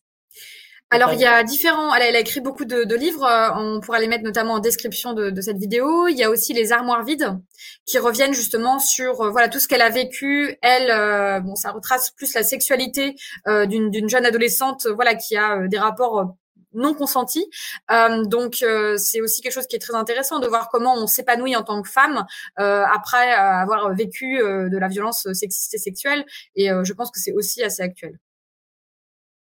[0.89, 1.93] Alors il y a différents.
[1.93, 3.25] Elle a, écrit beaucoup de, livres.
[3.25, 6.07] Euh, on pourra les mettre notamment en description de, cette vidéo.
[6.07, 7.37] Il y a aussi les armoires vides
[7.85, 10.55] qui reviennent justement sur euh, voilà tout ce qu'elle a vécu.
[10.61, 15.77] Elle, euh, bon, ça retrace plus la sexualité d'une jeune adolescente, voilà qui a des
[15.77, 16.35] rapports
[16.77, 17.49] non consentis.
[17.91, 21.07] Euh, donc euh, c'est aussi quelque chose qui est très intéressant de voir comment on
[21.07, 22.25] s'épanouit en tant que femme
[22.59, 26.25] euh, après avoir vécu de la violence sexiste et sexuelle.
[26.55, 28.17] Et je pense que c'est aussi assez actuel.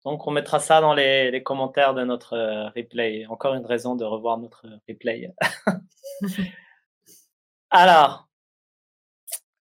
[0.04, 3.28] Donc on mettra ça dans les, les, commentaires de notre replay.
[3.28, 5.32] Encore une raison de revoir notre replay.
[7.70, 8.28] Alors,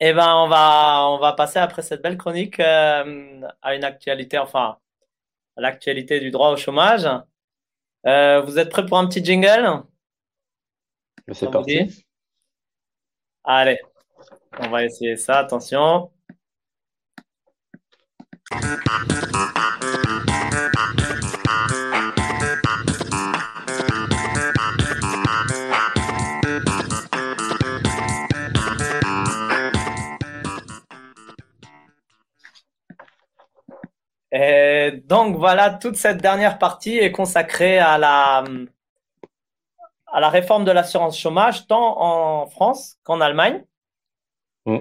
[0.01, 4.77] eh ben on va on va passer après cette belle chronique à une actualité, enfin
[5.57, 7.07] à l'actualité du droit au chômage.
[8.05, 9.83] Euh, vous êtes prêts pour un petit jingle?
[11.31, 12.05] C'est parti.
[13.43, 13.79] Allez,
[14.59, 15.39] on va essayer ça.
[15.39, 16.11] Attention.
[34.37, 38.43] Et donc voilà, toute cette dernière partie est consacrée à la,
[40.07, 43.63] à la réforme de l'assurance chômage, tant en France qu'en Allemagne.
[44.65, 44.79] Mm.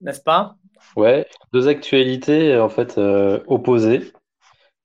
[0.00, 0.56] N'est-ce pas?
[0.96, 4.12] Ouais, deux actualités en fait euh, opposées,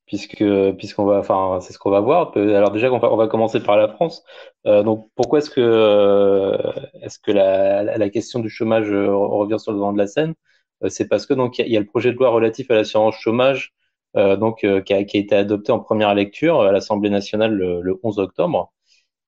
[0.05, 0.45] puisque
[0.77, 2.31] puisqu'on va, enfin c'est ce qu'on va voir.
[2.37, 4.23] Alors déjà, on va, on va commencer par la France.
[4.67, 6.57] Euh, donc pourquoi est-ce que euh,
[7.01, 10.35] est-ce que la, la, question du chômage revient sur le devant de la scène?
[10.89, 13.15] C'est parce que donc il y, y, a le projet de loi relatif à l'assurance
[13.15, 13.78] chômage euh,
[14.15, 17.81] donc euh, qui a, qui, a, été adopté en première lecture à l'Assemblée nationale le,
[17.81, 18.73] le, 11 octobre.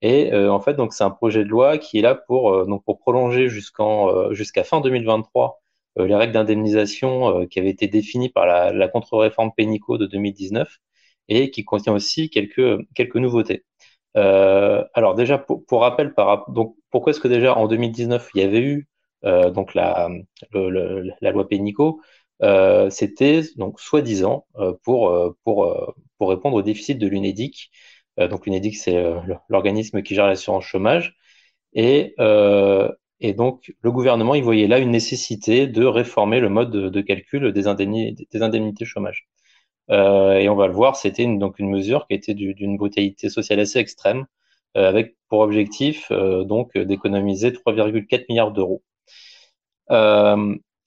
[0.01, 2.83] Et euh, en fait, donc c'est un projet de loi qui est là pour donc
[2.85, 5.61] pour prolonger jusqu'en jusqu'à fin 2023
[5.97, 10.77] les règles d'indemnisation qui avaient été définies par la, la contre-réforme Pénico de 2019
[11.29, 13.65] et qui contient aussi quelques quelques nouveautés.
[14.17, 18.41] Euh, alors déjà pour, pour rappel, par, donc pourquoi est-ce que déjà en 2019 il
[18.41, 18.87] y avait eu
[19.23, 20.09] euh, donc la,
[20.53, 22.01] le, la loi Pénico
[22.43, 27.71] euh, c'était donc soi-disant euh, pour, euh, pour, pour répondre au déficit de l'UNEDIC.
[28.17, 29.03] donc l'UNEDIC, c'est
[29.49, 31.15] l'organisme qui gère l'assurance chômage.
[31.73, 32.15] Et,
[33.19, 37.51] et donc le gouvernement, il voyait là une nécessité de réformer le mode de, calcul
[37.53, 39.27] des, indemnités, des chômage.
[39.89, 43.59] Et on va le voir, c'était une, donc une mesure qui était d'une brutalité sociale
[43.59, 44.25] assez extrême,
[44.75, 48.83] avec pour objectif donc d'économiser 3,4 milliards d'euros.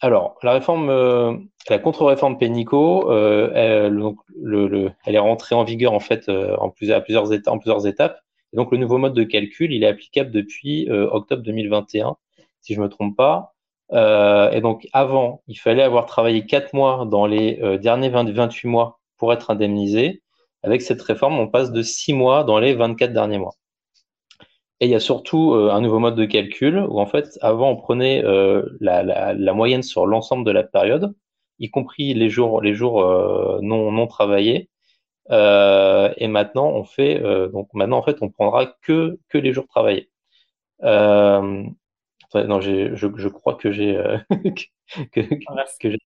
[0.04, 1.34] Alors, la réforme, euh,
[1.70, 8.20] la contre-réforme Pénico, euh, elle, est rentrée en vigueur en fait euh, en plusieurs, étapes,
[8.52, 12.16] donc, le nouveau mode de calcul, il est applicable depuis octobre 2021,
[12.60, 13.54] si je me trompe pas.
[13.92, 19.00] et donc, avant, il fallait avoir travaillé quatre mois dans les derniers 20, 28 mois
[19.16, 20.22] pour être indemnisé.
[20.62, 23.54] Avec cette réforme, on passe de six mois dans les 24 derniers mois.
[24.84, 27.70] Et il y a surtout euh, un nouveau mode de calcul où en fait, avant,
[27.70, 31.14] on prenait euh, la, la, la, moyenne sur l'ensemble de la période,
[31.58, 34.68] y compris les jours, les jours euh, non, non travaillés.
[35.30, 37.18] et maintenant, on fait
[37.50, 40.10] donc maintenant en fait, on prendra que que les jours travaillés.
[40.82, 43.96] non, je, je crois que j'ai
[45.12, 45.98] que, que, que j'ai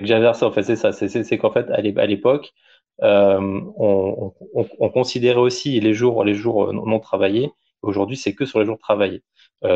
[0.00, 0.92] j'inverse en fait, c'est ça.
[0.92, 2.54] C'est qu'en fait, à l'époque,
[3.02, 4.32] on,
[4.94, 7.50] considérait aussi les jours, les jours non travaillés.
[7.82, 9.22] Aujourd'hui, c'est que sur les jours travaillés.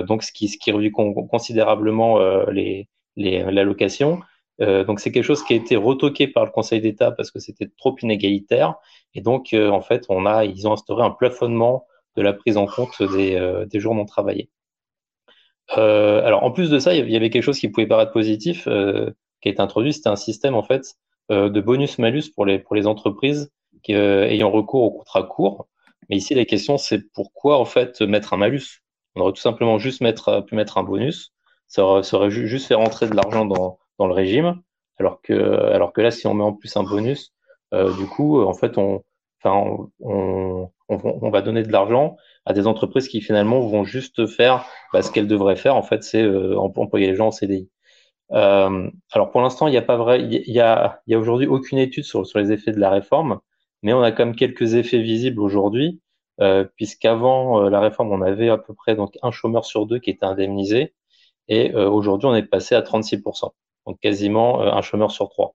[0.06, 2.18] donc, ce qui, ce qui réduit considérablement
[2.50, 4.20] les, les, l'allocation.
[4.62, 7.38] Euh, donc c'est quelque chose qui a été retoqué par le Conseil d'État parce que
[7.38, 8.76] c'était trop inégalitaire.
[9.14, 11.86] Et donc euh, en fait, on a, ils ont instauré un plafonnement
[12.16, 14.50] de la prise en compte des, euh, des jours non travaillés.
[15.68, 19.48] alors en plus de ça, il y avait quelque chose qui pouvait paraître positif qui
[19.48, 19.92] a été introduit.
[19.92, 20.94] C'était un système en fait
[21.30, 23.50] de bonus-malus pour les pour les entreprises
[23.82, 25.68] qui, ayant recours au contrat court.
[26.10, 28.82] Mais ici, la question c'est pourquoi en fait mettre un malus?
[29.14, 31.32] On aurait tout simplement juste mettre, pu mettre un bonus.
[31.68, 34.60] Ça aurait, ça aurait juste fait rentrer de l'argent dans dans le régime,
[34.98, 35.32] alors que,
[35.72, 37.32] alors que là, si on met en plus un bonus,
[37.72, 39.02] euh, du coup, en fait, on,
[39.44, 44.66] on, on, on va donner de l'argent à des entreprises qui finalement vont juste faire
[44.92, 45.76] bah, ce qu'elles devraient faire.
[45.76, 47.70] En fait, c'est euh, employer les gens en CDI.
[48.32, 51.46] Euh, alors pour l'instant, il n'y a pas vrai, il y a, y a aujourd'hui
[51.46, 53.40] aucune étude sur, sur les effets de la réforme,
[53.82, 56.00] mais on a quand même quelques effets visibles aujourd'hui,
[56.40, 59.98] euh, puisqu'avant euh, la réforme, on avait à peu près donc un chômeur sur deux
[59.98, 60.94] qui était indemnisé,
[61.48, 63.52] et euh, aujourd'hui, on est passé à 36%
[63.86, 65.54] donc quasiment euh, un chômeur sur trois.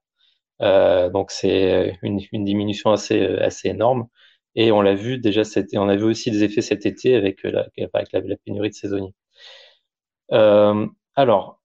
[0.61, 4.07] Euh, donc c'est une, une, diminution assez, euh, assez énorme.
[4.55, 7.43] Et on l'a vu déjà cet, on a vu aussi des effets cet été avec
[7.43, 9.13] la, avec la, pénurie de saisonniers.
[11.15, 11.61] Alors,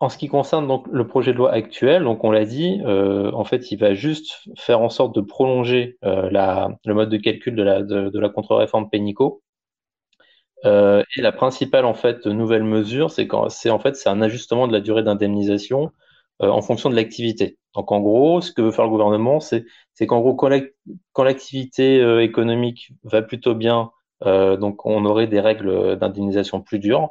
[0.00, 3.32] en ce qui concerne donc le projet de loi actuel, donc on l'a dit, euh,
[3.32, 6.30] en fait, il va juste faire en sorte de prolonger euh,
[6.84, 7.62] le mode de calcul de
[8.18, 9.42] la, contre-réforme Pénico
[10.64, 14.66] euh, et la principale en fait nouvelle mesure, c'est c'est en fait c'est un ajustement
[14.66, 15.90] de la durée d'indemnisation
[16.40, 17.58] en fonction de l'activité.
[17.74, 19.64] Donc en gros, ce que veut faire le gouvernement, c'est
[20.06, 23.90] qu'en gros quand l'activité économique va plutôt bien,
[24.24, 27.10] donc on aurait des règles d'indemnisation plus dures.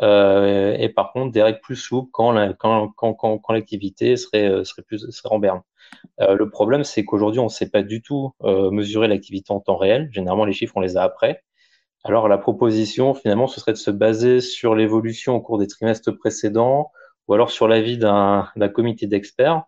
[0.00, 4.82] Et par contre des règles plus souples quand la, quand, quand, quand, l'activité serait serait
[4.82, 5.62] plus serait en berne.
[6.18, 10.08] le problème, c'est qu'aujourd'hui, on ne sait pas du tout mesurer l'activité en temps réel.
[10.12, 11.42] Généralement, les chiffres, on les a après.
[12.04, 16.16] Alors la proposition, finalement, ce serait de se baser sur l'évolution au cours des trimestres
[16.16, 16.92] précédents
[17.28, 19.64] ou alors sur l'avis d'un comité d'experts.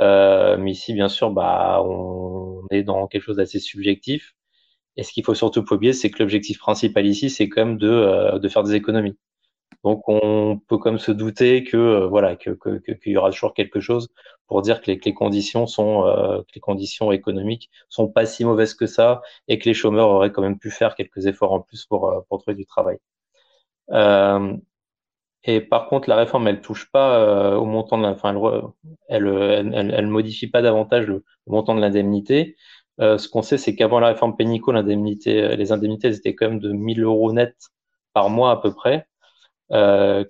[0.00, 4.34] Euh, mais ici, bien sûr, bah, on est dans quelque chose d'assez subjectif.
[4.96, 7.78] Et ce qu'il faut surtout pas oublier, c'est que l'objectif principal ici, c'est quand même
[7.78, 9.16] de, euh, de faire des économies.
[9.84, 12.56] Donc on peut comme se douter que euh, voilà qu'il
[13.06, 14.08] y aura toujours quelque chose
[14.46, 18.74] pour dire que les, conditions sont euh, que les conditions économiques sont pas si mauvaises
[18.74, 21.84] que ça et que les chômeurs auraient quand même pu faire quelques efforts en plus
[21.86, 22.98] pour euh, trouver du travail.
[25.44, 28.34] et par contre, la réforme, elle touche pas au montant de la, enfin,
[29.08, 32.56] elle, elle, elle, elle, modifie pas davantage le, montant de l'indemnité.
[32.98, 36.60] ce qu'on sait, c'est qu'avant la réforme Pénico, l'indemnité, les indemnités, elles étaient quand même
[36.60, 37.54] de 1000 euros net
[38.14, 39.06] par mois à peu près.
[39.74, 40.24] Euh,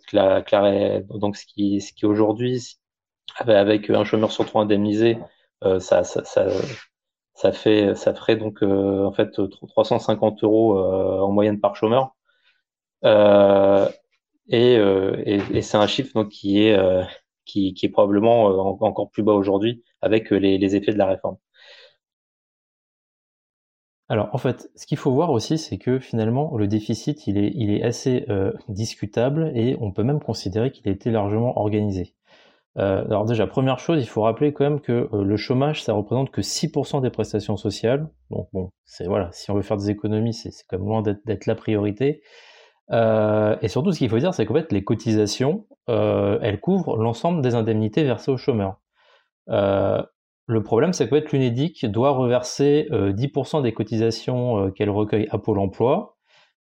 [1.11, 2.79] donc ce qui, ce qui aujourd'hui,
[3.39, 5.19] avec un chômeur sur trois indemnisé,
[5.65, 6.23] euh, ça, ça,
[7.53, 9.31] fait, ferait donc euh, en fait
[9.69, 12.15] 350 euros en moyenne par chômeur.
[14.49, 18.45] et, et, c'est un chiffre donc qui est probablement
[18.83, 21.37] encore plus bas aujourd'hui avec les, effets de la réforme.
[24.09, 27.53] Alors en fait, ce qu'il faut voir aussi, c'est que finalement le déficit, il est,
[27.55, 32.15] il est assez euh, discutable et on peut même considérer qu'il a été largement organisé.
[32.77, 35.95] Euh, alors déjà, première chose, il faut rappeler quand même que euh, le chômage, ça
[35.95, 38.09] représente que 6% des prestations sociales.
[38.31, 41.47] Donc bon, c'est voilà, si on veut faire des économies, c'est quand même loin d'être
[41.47, 42.23] la priorité.
[42.91, 47.55] et surtout, ce qu'il faut dire, c'est qu'en fait, les cotisations, elles couvrent l'ensemble des
[47.55, 48.81] indemnités versées aux chômeurs.
[50.47, 55.39] Le problème, c'est que l'UNEDIC doit reverser 10% euh, des cotisations euh, qu'elle recueille à
[55.39, 56.19] Pôle emploi,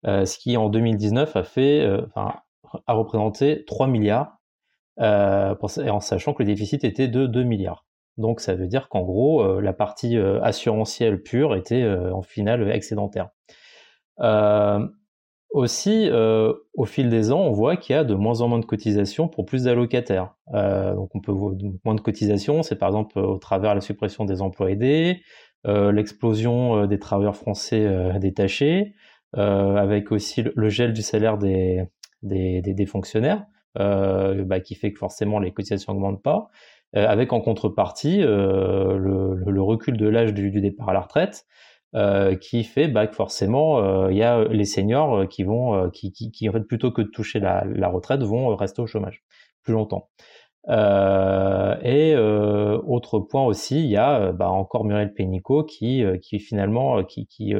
[0.08, 4.38] euh, ce qui en 2019 a fait, a représenté 3 milliards,
[5.00, 7.86] en sachant que le déficit était de 2 milliards.
[8.18, 13.30] Donc ça veut dire qu'en gros, la partie assurantielle pure était en finale excédentaire.
[15.58, 18.60] Aussi, euh, au fil des ans, on voit qu'il y a de moins en moins
[18.60, 20.36] de cotisations pour plus d'allocataires.
[20.54, 23.82] Euh, donc, on peut voir moins de cotisations, c'est par exemple au travers de la
[23.82, 25.24] suppression des emplois aidés,
[25.66, 27.90] euh, l'explosion des travailleurs français
[28.20, 28.94] détachés,
[29.34, 31.86] avec aussi le, gel du salaire des,
[32.22, 33.44] des, fonctionnaires,
[33.74, 36.50] bah, qui fait que forcément les cotisations n'augmentent pas,
[36.94, 41.48] avec en contrepartie le, recul de l'âge du, départ à la retraite.
[41.98, 45.90] Euh, qui fait bah, que forcément euh, il y a les seniors euh, qui vont,
[45.90, 48.88] qui, qui, qui, en fait plutôt que de toucher la, la retraite vont rester au
[48.88, 49.24] chômage
[49.64, 50.10] plus longtemps.
[50.70, 57.26] et autre point aussi, il y a bah, encore Muriel Pénicaud qui, qui finalement qui,
[57.26, 57.54] qui,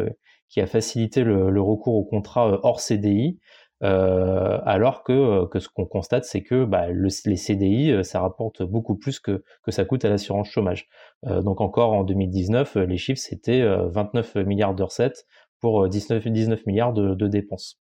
[0.50, 3.40] qui a facilité le, le, recours au contrat hors CDI
[3.82, 8.96] alors que, que ce qu'on constate, c'est que bah, le, les CDI, ça rapporte beaucoup
[8.96, 10.88] plus que, que ça coûte à l'assurance chômage.
[11.24, 15.26] donc encore en 2019, les chiffres, c'était 29 milliards de recettes
[15.60, 17.80] pour 19, 19 milliards de, dépenses.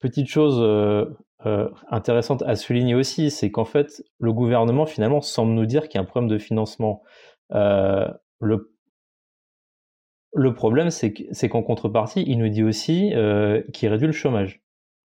[0.00, 0.60] petite chose
[1.44, 5.96] euh, intéressante à souligner aussi, c'est qu'en fait, le gouvernement finalement semble nous dire qu'il
[5.96, 7.02] y a un problème de financement.
[7.52, 8.06] Euh,
[8.40, 8.71] le,
[10.34, 14.62] le problème, c'est qu'en contrepartie, il nous dit aussi euh, qu'il réduit le chômage.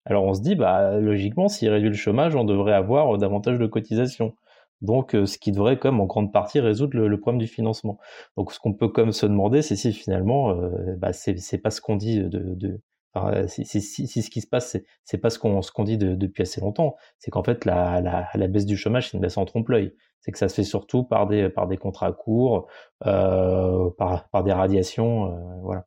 [0.05, 3.67] Alors on se dit, bah logiquement, s'il réduit le chômage, on devrait avoir davantage de
[3.67, 4.35] cotisations.
[4.81, 7.99] Donc, ce qui devrait, comme en grande partie, résoudre le, problème du financement.
[8.35, 10.59] Donc, ce qu'on peut comme se demander, c'est si finalement,
[10.97, 12.81] bah, c'est pas ce qu'on dit de,
[13.17, 16.95] euh, si, ce qui se passe, c'est pas ce qu'on dit depuis assez longtemps.
[17.19, 19.93] C'est qu'en fait, la, baisse du chômage, c'est une baisse en trompe-l'œil.
[20.21, 22.67] C'est que ça se fait surtout par des contrats courts,
[23.05, 25.83] euh, par des radiations, euh,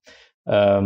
[0.46, 0.82] voilà.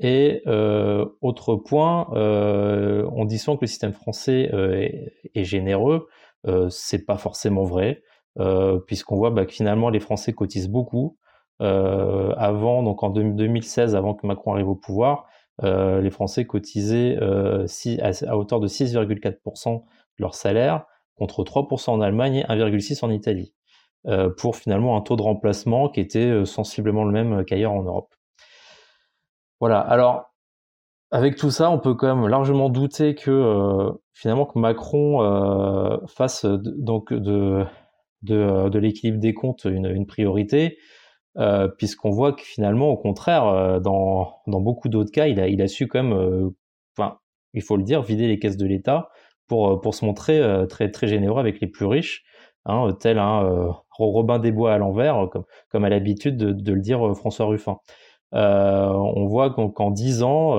[0.00, 6.08] Et autre point, on dit souvent que le système français est, est, généreux.
[6.70, 8.02] c'est pas forcément vrai,
[8.86, 11.18] puisqu'on voit bah, que finalement les Français cotisent beaucoup.
[11.60, 15.26] Avant, donc en 2016, avant que Macron arrive au pouvoir,
[15.62, 17.66] euh, les Français cotisaient euh,
[18.00, 19.82] à, hauteur de 6,4% de
[20.18, 20.84] leur salaire,
[21.16, 23.54] contre 3% en Allemagne et 1,6% en Italie,
[24.36, 28.12] pour finalement un taux de remplacement qui était sensiblement le même qu'ailleurs en Europe.
[29.60, 30.34] Voilà, alors
[31.10, 37.12] avec tout ça, on peut quand même largement douter que finalement que Macron fasse donc
[37.12, 37.64] de,
[38.22, 40.78] de, l'équilibre des comptes une priorité.
[41.36, 45.48] Euh, puisqu'on voit que finalement, au contraire, euh, dans, dans beaucoup d'autres cas, il a,
[45.48, 46.50] il a su quand même, euh,
[46.96, 47.18] enfin,
[47.54, 49.08] il faut le dire, vider les caisses de l'État
[49.48, 52.24] pour, pour se montrer très, très généreux avec les plus riches,
[52.64, 56.80] hein, tel un Robin des Bois à l'envers, comme, comme a l'habitude de, de, le
[56.80, 57.78] dire François Ruffin.
[58.32, 60.56] on voit qu'en dix ans,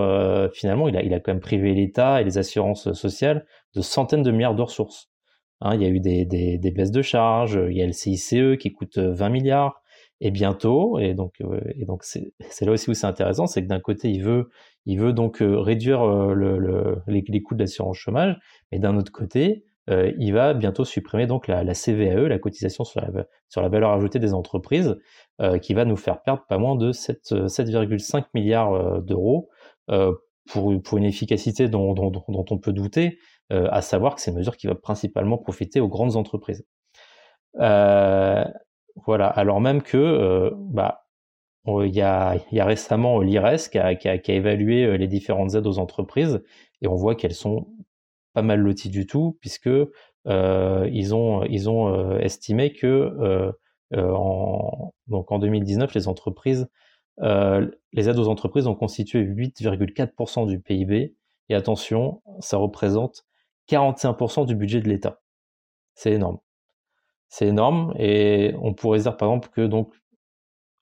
[0.54, 3.46] finalement, il a, il a quand même privé l'État et les assurances sociales
[3.76, 5.10] de centaines de milliards de ressources.
[5.62, 7.94] Hein, il y a eu des, des, des, baisses de charges, il y a le
[7.94, 9.82] CICE qui coûte 20 milliards,
[10.22, 11.00] et bientôt.
[11.00, 14.10] Et donc, euh, et donc c'est là aussi où c'est intéressant, c'est que d'un côté,
[14.10, 14.50] il veut,
[14.86, 18.38] il veut donc euh, réduire euh, le, le, les, les, coûts de l'assurance chômage,
[18.72, 19.66] mais d'un autre côté,
[20.18, 23.92] il va bientôt supprimer donc la, la, CVAE, la cotisation sur la, sur la valeur
[23.92, 24.98] ajoutée des entreprises,
[25.62, 29.48] qui va nous faire perdre pas moins de 7,5 milliards d'euros
[29.88, 33.20] pour, pour une efficacité dont, dont, dont on peut douter,
[33.52, 36.66] à savoir que c'est une mesure qui va principalement profiter aux grandes entreprises.
[37.60, 38.44] Euh,
[38.96, 41.06] voilà, alors même que euh, bah,
[41.68, 45.08] il y, a, il y a récemment l'IRES qui a, qui, a, évalué euh, les
[45.08, 46.44] différentes aides aux entreprises
[46.82, 47.68] et on voit qu'elles sont
[48.34, 49.70] pas mal loties du tout puisque
[50.28, 53.52] euh, ils ont, ils ont euh, estimé que euh,
[53.94, 56.68] en, donc en 2019 les entreprises
[57.18, 61.16] les aides aux entreprises ont constitué 8,4% du PIB
[61.48, 63.26] et attention ça représente
[63.70, 65.22] 45% du budget de l'État.
[65.94, 66.40] C'est énorme
[67.30, 67.94] c'est énorme.
[67.98, 69.94] Et on pourrait dire par exemple que donc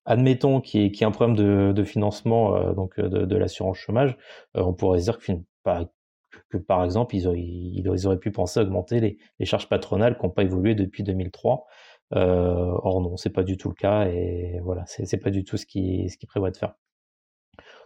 [0.05, 1.35] admettons qu'il y, ait un problème
[1.73, 4.17] de, financement euh, donc de, l'assurance chômage,
[4.57, 8.99] euh, on pourrait dire que, par exemple ils auraient, pu penser à augmenter
[9.39, 11.65] les, charges patronales qui n'ont pas évolué depuis 2003.
[12.15, 15.57] Euh, or non, c'est pas du tout le cas et voilà, c'est pas du tout
[15.57, 16.75] ce qui ce prévoit de faire.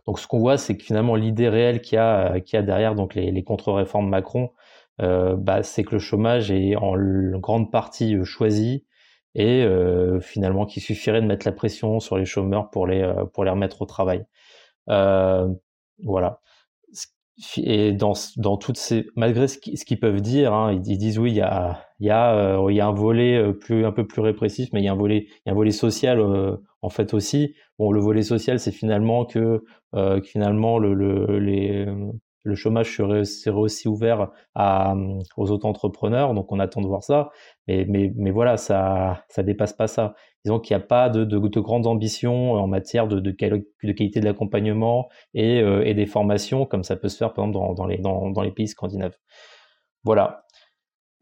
[0.08, 3.44] Donc ce qu'on voit, c'est que finalement l'idée réelle qu'il y a, derrière donc les,
[3.44, 4.48] contre-réformes Macron, euh,
[5.00, 6.96] bah, c'est que le chômage est en
[7.40, 8.86] grande partie euh, choisi
[9.36, 13.44] et euh, finalement qu'il suffirait de mettre la pression sur les chômeurs pour les pour
[13.44, 14.26] les remettre au travail.
[14.88, 16.42] voilà.
[17.58, 21.36] Et dans, dans toutes ces, malgré ce qu'ils peuvent dire, hein, ils, disent oui, il
[21.38, 24.70] y a, il y a, il y a un volet plus, un peu plus répressif,
[24.74, 26.20] mais il y a un volet, un volet social
[26.82, 27.54] en fait aussi.
[27.78, 31.86] Bon, le volet social, c'est finalement que, que finalement le, le, les,
[32.48, 34.96] le chômage serait, aussi ouvert à,
[35.36, 37.30] aux auto-entrepreneurs, donc on attend de voir ça.
[37.68, 40.16] Mais, mais, mais voilà, ça ça dépasse pas ça.
[40.46, 44.20] Disons qu'il n'y a pas de, de, de, grandes ambitions en matière de, de, qualité
[44.22, 47.74] de l'accompagnement et, euh, et, des formations, comme ça peut se faire par exemple dans,
[47.74, 49.18] dans, les, dans, dans les pays scandinaves.
[50.04, 50.46] Voilà.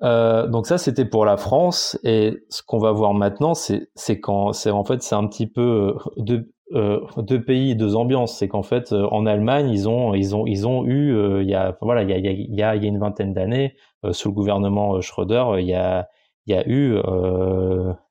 [0.04, 3.88] Euh, donc ça c'était pour la France et ce qu'on va voir maintenant c'est
[4.20, 8.38] quand c'est en fait c'est un petit peu euh, de euh, deux pays, deux ambiances.
[8.40, 11.50] C'est qu'en fait, euh, en Allemagne, ils ont, ils ont, ils ont eu, euh, il
[11.50, 13.76] y a, voilà, il y a, il y a, il y a une vingtaine d'années,
[14.12, 16.08] sous le gouvernement Schröder, il y a,
[16.48, 16.96] il y a eu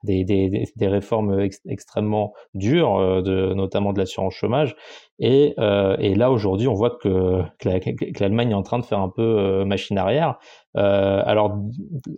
[0.02, 4.74] des, des, des, réformes extrêmement dures, de, notamment de l'assurance chômage.
[5.20, 5.54] Et,
[6.00, 9.64] et là, aujourd'hui, on voit que, que l'Allemagne est en train de faire un peu
[9.64, 10.38] machine arrière.
[10.74, 11.56] alors,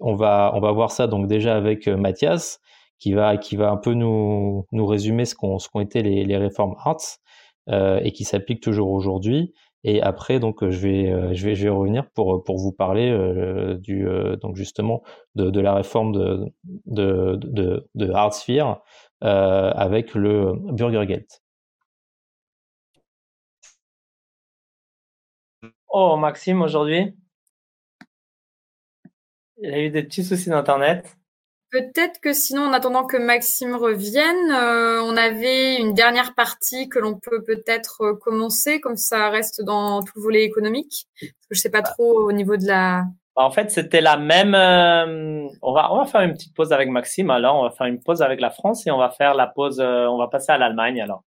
[0.01, 2.61] on va, on va voir ça donc déjà avec Mathias
[2.99, 6.74] qui va, qui va un peu nous, nous résumer ce qu'ont été les, les réformes
[6.78, 7.18] Arts.
[7.68, 9.53] et qui s'applique toujours aujourd'hui.
[9.84, 13.11] Et après, donc, je vais, je vais, je vais revenir pour pour vous parler
[13.78, 14.07] du
[14.40, 15.03] donc justement
[15.36, 16.53] de, la réforme de
[16.86, 17.38] de
[17.94, 18.12] de,
[19.20, 21.42] avec le Burgergate.
[25.99, 27.14] Oh, Maxime, aujourd'hui,
[29.59, 31.16] il a eu des petits soucis d'internet.
[31.76, 36.98] Peut-être que sinon, en attendant que Maxime revienne, euh, on avait une dernière partie que
[36.98, 41.06] l'on peut peut-être euh, commencer, comme ça reste dans tout le volet économique.
[41.20, 43.04] Parce que je sais pas trop au niveau de la.
[43.36, 44.54] Bah, en fait, c'était la même.
[44.54, 47.28] Euh, on va on va faire une petite pause avec Maxime.
[47.28, 49.78] Alors, on va faire une pause avec la France et on va faire la pause.
[49.78, 51.02] on va passer à l'Allemagne.
[51.02, 51.24] Alors,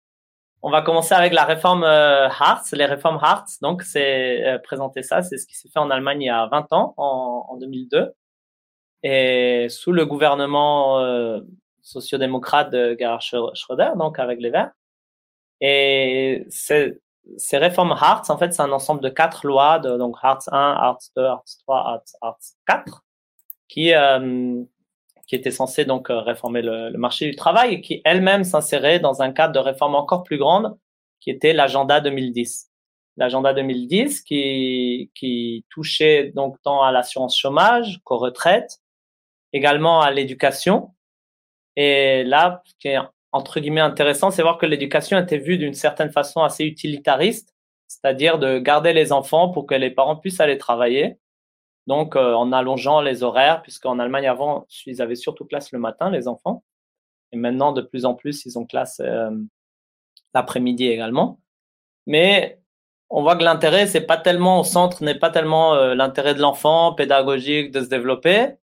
[0.63, 3.59] on va commencer avec la réforme Hartz, les réformes Hartz.
[3.61, 5.21] Donc, c'est présenter ça.
[5.21, 8.15] C'est ce qui s'est fait en Allemagne il y a 20 ans, en, en 2002
[9.03, 11.39] et sous le gouvernement euh,
[11.81, 14.71] sociodémocrate de Gerhard Schröder, donc avec les Verts.
[15.61, 16.99] Et ces,
[17.37, 20.57] ces réformes Hartz, en fait, c'est un ensemble de quatre lois, de, donc Hartz 1,
[20.57, 23.03] Hartz 2, Hartz 3, Hartz, 4,
[23.67, 24.63] qui, euh,
[25.27, 29.21] qui étaient censées donc euh, réformer le, marché du travail et qui elles-mêmes s'inséraient dans
[29.21, 30.77] un cadre de réforme encore plus grande,
[31.19, 32.67] qui était l'agenda 2010
[33.17, 38.79] l'agenda 2010 qui, qui touchait donc tant à l'assurance chômage qu'aux retraites,
[39.53, 40.93] également à l'éducation.
[41.75, 42.99] Et là, ce qui est
[43.31, 47.55] entre guillemets intéressant, c'est voir que l'éducation était vue d'une certaine façon assez utilitariste,
[47.87, 51.17] c'est-à-dire de garder les enfants pour que les parents puissent aller travailler.
[51.87, 56.09] Donc, euh, en allongeant les horaires, puisqu'en Allemagne avant, ils avaient surtout classe le matin,
[56.11, 56.63] les enfants.
[57.31, 59.31] Et maintenant, de plus en plus, ils ont classe euh,
[60.33, 61.39] l'après-midi également.
[62.07, 62.59] Mais
[63.09, 66.41] on voit que l'intérêt, c'est pas tellement au centre, n'est pas tellement euh, l'intérêt de
[66.41, 68.55] l'enfant pédagogique de se développer,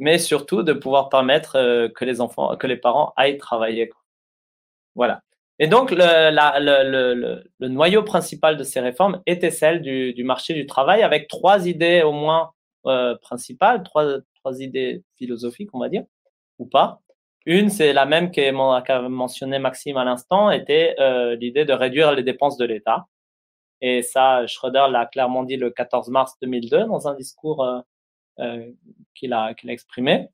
[0.00, 3.90] mais surtout de pouvoir permettre euh, que les enfants, que les parents aillent travailler.
[4.96, 5.22] Voilà.
[5.60, 11.28] Et donc, le, noyau principal de ces réformes était celle du, marché du travail, avec
[11.28, 12.52] trois idées au moins
[12.86, 14.22] euh, principales, trois,
[14.58, 16.04] idées philosophiques, on va dire,
[16.58, 17.02] ou pas.
[17.44, 18.52] Une, c'est la même qu'a
[19.08, 23.06] mentionné Maxime à l'instant, était euh, l'idée de réduire les dépenses de l'État.
[23.82, 27.84] Et ça, Schröder l'a clairement dit le 14 mars 2002 dans un discours
[29.14, 30.28] qu'il a, qu'il a exprimé.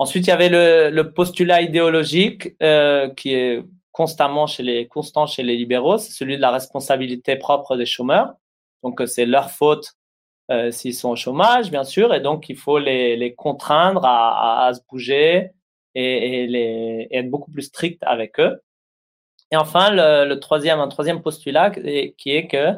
[0.00, 3.62] Ensuite, il y avait le, postulat idéologique euh, qui est
[3.92, 8.32] constamment chez les constant chez les libéraux, c'est celui de la responsabilité propre des chômeurs.
[8.82, 9.92] Donc, c'est leur faute
[10.50, 14.72] euh, s'ils sont au chômage, bien sûr, et donc il faut les, les contraindre à,
[14.74, 15.50] se bouger
[15.94, 18.60] et, être beaucoup plus strict avec eux.
[19.52, 22.74] Et enfin, le, le troisième, un troisième postulat qui est que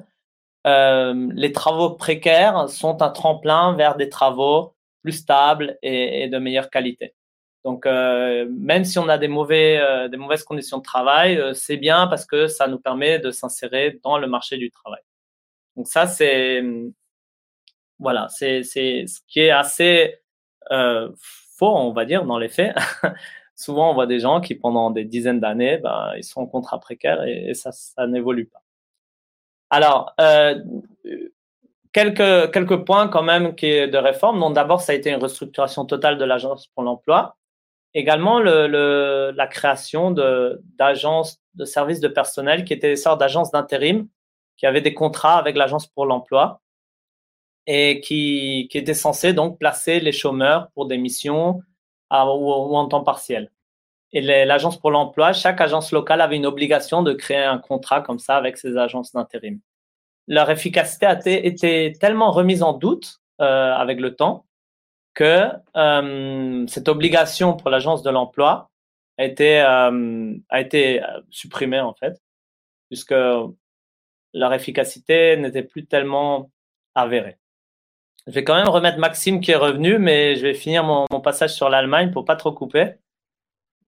[0.67, 6.71] euh, les travaux précaires sont un tremplin vers des travaux plus stables et, de meilleure
[6.71, 7.15] qualité.
[7.65, 11.53] Donc, euh, même si on a des, mauvais, euh, des mauvaises conditions de travail, euh,
[11.55, 15.01] c'est bien parce que ça nous permet de s'insérer dans le marché du travail.
[15.77, 16.63] Donc ça, c'est
[17.99, 20.17] voilà, c'est ce qui est assez
[20.73, 21.11] euh,
[21.57, 22.75] faux, on va dire, dans les faits.
[23.57, 26.81] Souvent, on voit des gens qui, pendant des dizaines d'années, ben, ils sont en contrat
[26.81, 28.63] précaire et, et ça, ça n'évolue pas.
[29.73, 30.63] Alors, euh,
[31.95, 34.39] quelques, quelques points quand même qui est de réforme.
[34.39, 37.37] Donc, d'abord, ça a été une restructuration totale de l'Agence pour l'emploi.
[37.95, 43.19] Également, le, le, la création d'agences de, de services de personnel qui étaient des sortes
[43.19, 44.09] d'agences d'intérim
[44.59, 46.61] qui avaient des contrats avec l'Agence pour l'emploi
[47.67, 51.63] et qui, qui étaient censés donc placer les chômeurs pour des missions
[52.11, 53.51] à, ou en temps partiel
[54.13, 58.19] et l'agence pour l'emploi, chaque agence locale avait une obligation de créer un contrat comme
[58.19, 59.61] ça avec ces agences d'intérim.
[60.29, 64.47] Leur efficacité a été tellement remise en doute euh, avec le temps
[65.15, 68.71] que euh, cette obligation pour l'agence de l'emploi
[69.19, 72.21] a été euh, a été supprimée en fait,
[72.89, 73.15] puisque
[74.35, 76.51] leur efficacité n'était plus tellement
[76.95, 77.39] avérée.
[78.27, 81.21] Je vais quand même remettre Maxime qui est revenu, mais je vais finir mon, mon
[81.21, 82.95] passage sur l'Allemagne pour pas trop couper.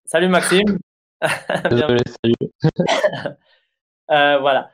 [0.05, 0.78] Salut Maxime.
[1.70, 2.34] Désolé, salut.
[4.11, 4.70] euh, voilà.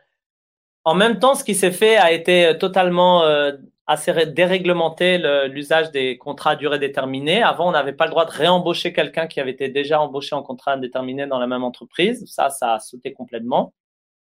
[0.84, 3.52] En même temps, ce qui s'est fait a été totalement euh,
[3.86, 5.18] assez déréglementé
[5.48, 7.42] l'usage des contrats à durée déterminée.
[7.42, 10.42] Avant, on n'avait pas le droit de réembaucher quelqu'un qui avait été déjà embauché en
[10.42, 12.24] contrat indéterminé dans la même entreprise.
[12.26, 13.72] Ça, ça a sauté complètement.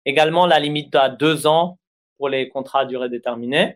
[0.06, 1.78] Également, la limite à deux ans
[2.18, 3.76] pour les contrats à durée déterminée.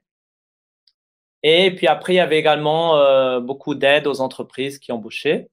[1.44, 5.50] Et puis après, il y avait également euh, beaucoup d'aides aux entreprises qui embauchaient.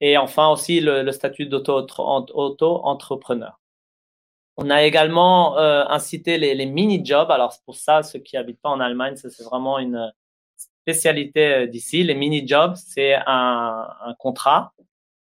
[0.00, 3.60] Et enfin aussi le, le statut d'auto-entrepreneur.
[4.56, 7.30] On a également euh, incité les, les mini-jobs.
[7.30, 10.12] Alors pour ça, ceux qui habitent pas en Allemagne, c'est vraiment une
[10.56, 12.04] spécialité euh, d'ici.
[12.04, 14.72] Les mini-jobs, c'est un, un, contrat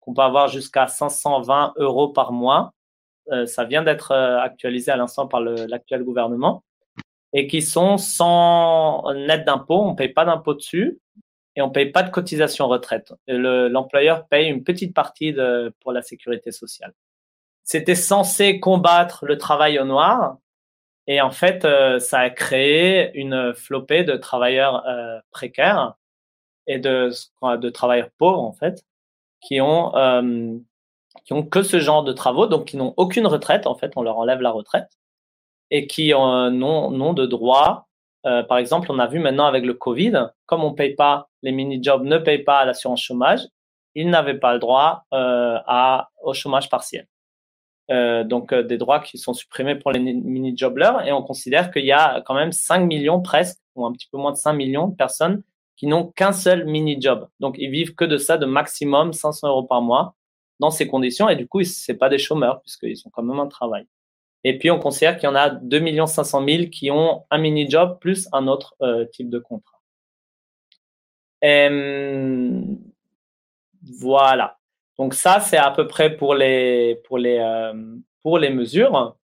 [0.00, 2.72] qu'on peut avoir jusqu'à 520 euros par mois
[3.46, 6.64] ça vient d'être actualisé à l'instant par l'actuel gouvernement,
[7.32, 11.00] et qui sont sans net d'impôt, on ne paye pas d'impôt dessus,
[11.56, 13.12] et on ne paye pas de cotisation retraite.
[13.28, 16.94] L'employeur paye une petite partie de, pour la sécurité sociale.
[17.64, 20.38] C'était censé combattre le travail au noir,
[21.06, 25.94] et en fait, euh, ça a créé une flopée de travailleurs euh, précaires
[26.66, 27.10] et de,
[27.42, 28.84] de travailleurs pauvres, en fait,
[29.40, 30.56] qui ont, euh,
[31.24, 34.02] qui ont que ce genre de travaux, donc qui n'ont aucune retraite, en fait, on
[34.02, 34.90] leur enlève la retraite,
[35.70, 37.88] et qui n'ont de droit.
[38.22, 42.04] Par exemple, on a vu maintenant avec le Covid, comme on paye pas, les mini-jobs
[42.04, 43.40] ne payent pas l'assurance chômage,
[43.94, 47.06] ils n'avaient pas le droit à, au chômage partiel.
[47.90, 51.84] Euh, donc euh, des droits qui sont supprimés pour les mini-joblers, et on considère qu'il
[51.84, 54.88] y a quand même 5 millions presque, ou un petit peu moins de 5 millions
[54.88, 55.42] de personnes
[55.76, 57.28] qui n'ont qu'un seul mini-job.
[57.40, 60.14] Donc ils vivent que de ça, de maximum 500 euros par mois
[60.60, 63.48] dans ces conditions, et du coup, c'est pas des chômeurs, puisqu'ils ont quand même un
[63.48, 63.86] travail.
[64.44, 67.98] Et puis on considère qu'il y en a 2 500 000 qui ont un mini-job
[68.00, 69.80] plus un autre euh, type de contrat.
[73.82, 74.58] Voilà.
[74.98, 79.16] Donc ça, c'est à peu près pour les, pour les, euh, pour les mesures.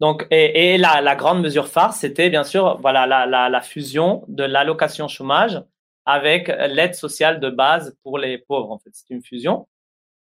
[0.00, 4.44] Donc, et, la, grande mesure phare, c'était bien sûr voilà, la, la, la fusion de
[4.44, 5.62] l'allocation chômage
[6.06, 8.72] avec l'aide sociale de base pour les pauvres.
[8.72, 9.68] En fait, c'est une fusion.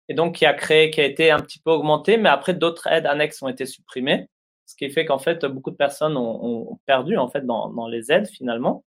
[0.09, 2.86] Et donc, qui a créé, qui a été un petit peu augmentée, mais après, d'autres
[2.86, 4.28] aides annexes ont été supprimées.
[4.66, 8.28] Ce qui fait qu'en fait, beaucoup de personnes ont, perdu, en fait, dans, les aides,
[8.28, 8.84] finalement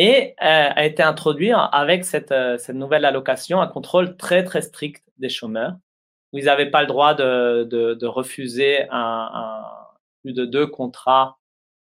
[0.00, 4.62] et euh, a été introduit avec cette, euh, cette, nouvelle allocation un contrôle très très
[4.62, 5.74] strict des chômeurs,
[6.32, 9.64] où ils n'avaient pas le droit de, refuser un, un,
[10.22, 11.38] plus de deux contrats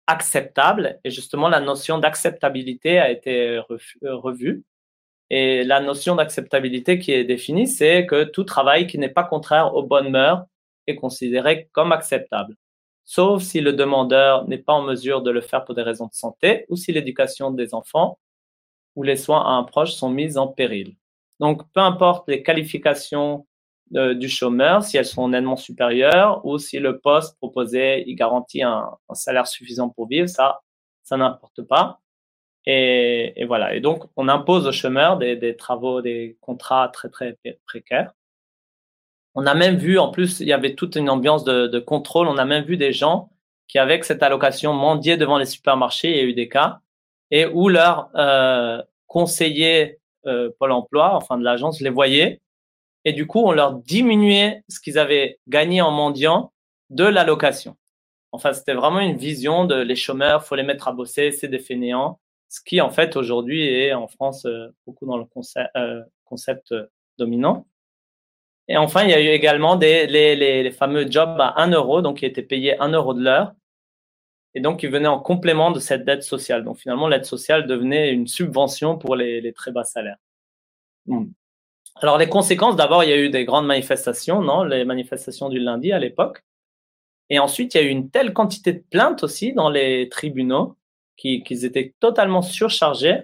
[0.07, 0.99] acceptables.
[1.03, 3.59] Et justement, la notion d'acceptabilité a été
[4.03, 4.63] revue.
[5.29, 9.75] Et la notion d'acceptabilité qui est définie, c'est que tout travail qui n'est pas contraire
[9.75, 10.45] aux bonnes mœurs
[10.87, 12.55] est considéré comme acceptable
[13.07, 16.13] sauf si le demandeur n'est pas en mesure de le faire pour des raisons de
[16.13, 18.19] santé ou si l'éducation des enfants
[18.95, 20.97] ou les soins à un proche sont mis en péril.
[21.39, 23.47] Donc, peu importe les qualifications
[23.95, 28.89] euh, du chômeur, si elles sont nettement supérieures ou si le poste proposé garantit un,
[29.13, 30.59] salaire suffisant pour vivre, ça,
[31.03, 32.01] ça n'importe pas.
[32.69, 33.73] Et, voilà.
[33.75, 38.13] Et donc, on impose aux chômeurs des, travaux, des contrats très, très précaires.
[39.35, 42.27] On a même vu, en plus, il y avait toute une ambiance de, contrôle.
[42.27, 43.29] On a même vu des gens
[43.67, 46.11] qui, avec cette allocation, mendiaient devant les supermarchés.
[46.11, 46.79] Il y a eu des cas
[47.31, 52.41] et où leurs euh, conseillers euh, Pôle Emploi, enfin de l'agence, les voyaient
[53.07, 56.51] et du coup, on leur diminuait ce qu'ils avaient gagné en mendiant
[56.89, 57.77] de l'allocation.
[58.33, 61.59] Enfin, c'était vraiment une vision de les chômeurs, faut les mettre à bosser, c'est des
[61.59, 62.19] fainéants.
[62.49, 66.73] Ce qui, en fait, aujourd'hui est en France euh, beaucoup dans le concept, euh, concept
[67.17, 67.67] dominant.
[68.67, 72.25] Et enfin, il y a eu également les, fameux jobs à 1 euro, donc qui
[72.25, 73.53] étaient payés 1 euro de l'heure,
[74.53, 76.63] et donc qui venaient en complément de cette dette sociale.
[76.63, 80.17] Donc finalement, l'aide sociale devenait une subvention pour les, très bas salaires.
[82.01, 85.59] Alors les conséquences, d'abord, il y a eu des grandes manifestations, non Les manifestations du
[85.59, 86.43] lundi à l'époque.
[87.29, 90.77] Et ensuite, il y a eu une telle quantité de plaintes aussi dans les tribunaux
[91.17, 93.23] qu'ils étaient totalement surchargés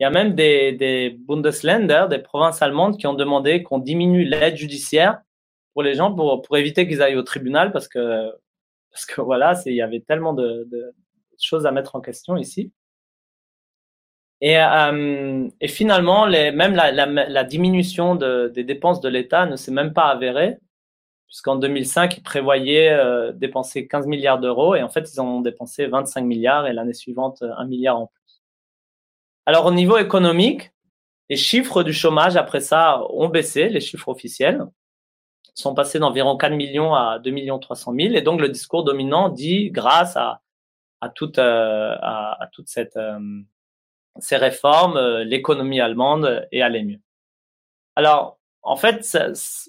[0.00, 4.24] il y a même des, des Bundesländer, des provinces allemandes, qui ont demandé qu'on diminue
[4.24, 5.20] l'aide judiciaire
[5.72, 8.30] pour les gens pour, pour éviter qu'ils aillent au tribunal parce que,
[8.90, 10.94] parce que voilà, il y avait tellement de, de,
[11.40, 12.72] choses à mettre en question ici.
[14.40, 19.46] Et, euh, et finalement, les, même la, la, la diminution de, des dépenses de l'État
[19.46, 20.58] ne s'est même pas avérée,
[21.34, 25.40] puisqu'en 2005, ils prévoyaient euh, dépenser 15 milliards d'euros, et en fait, ils en ont
[25.40, 28.40] dépensé 25 milliards, et l'année suivante, un milliard en plus.
[29.44, 30.70] Alors, au niveau économique,
[31.28, 34.64] les chiffres du chômage après ça ont baissé, les chiffres officiels
[35.54, 38.14] sont passés d'environ 4 millions à 2 millions 300 000.
[38.14, 40.40] Et donc, le discours dominant dit, grâce à,
[41.00, 41.96] à, toute, euh,
[42.96, 43.18] euh,
[44.20, 47.00] ces réformes, euh, l'économie allemande est allée mieux.
[47.96, 49.16] Alors, en fait,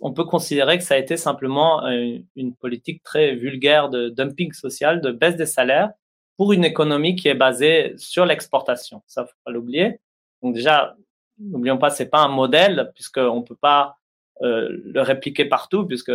[0.01, 4.53] on peut considérer que ça a été simplement une, une politique très vulgaire de dumping
[4.53, 5.91] social, de baisse des salaires,
[6.37, 9.03] pour une économie qui est basée sur l'exportation.
[9.07, 9.99] Ça, faut pas l'oublier.
[10.41, 10.95] Donc déjà,
[11.39, 13.97] n'oublions pas, c'est pas un modèle puisqu'on peut pas
[14.41, 16.11] euh, le répliquer partout puisque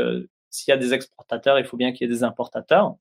[0.50, 2.96] s'il y a des exportateurs, il faut bien qu'il y ait des importateurs.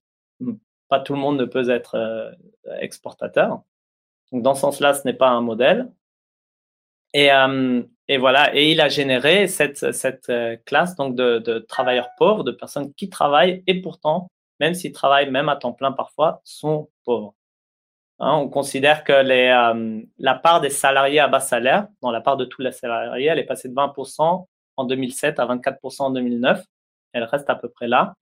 [0.87, 2.31] Pas tout le monde ne peut être euh,
[2.79, 3.61] exportateur.
[4.31, 5.91] Donc dans ce sens-là, ce n'est pas un modèle.
[7.13, 11.59] Et, euh, et voilà, et il a généré cette, cette euh, classe donc de, de
[11.59, 14.29] travailleurs pauvres, de personnes qui travaillent et pourtant
[14.59, 17.35] même s'ils travaillent même à temps plein parfois, sont pauvres.
[18.19, 22.21] Hein, on considère que les, euh, la part des salariés à bas salaire, dans la
[22.21, 24.45] part de tous les salariés, elle est passée de 20%
[24.77, 26.63] en 2007 à 24% en 2009.
[27.13, 28.13] elle reste à peu près là.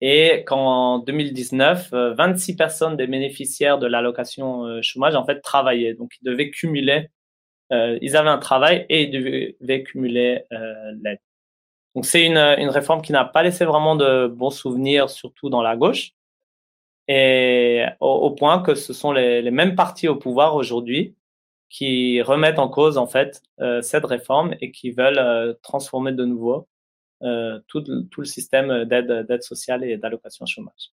[0.00, 6.24] Et qu'en 2019, 26 personnes des bénéficiaires de l'allocation chômage en fait travaillaient, donc ils
[6.24, 7.08] devaient cumuler,
[7.72, 10.44] ils avaient un travail et ils devaient cumuler
[11.02, 11.18] l'aide.
[11.94, 15.62] Donc c'est une, une réforme qui n'a pas laissé vraiment de bons souvenirs, surtout dans
[15.62, 16.12] la gauche,
[17.08, 21.14] et au, point que ce sont les, les, mêmes partis au pouvoir aujourd'hui
[21.68, 26.24] qui remettent en cause en fait euh, cette réforme et qui veulent euh, transformer de
[26.24, 26.68] nouveau
[27.22, 30.90] euh, tout, tout, le système d'aide d'aide sociale et d'allocation chômage.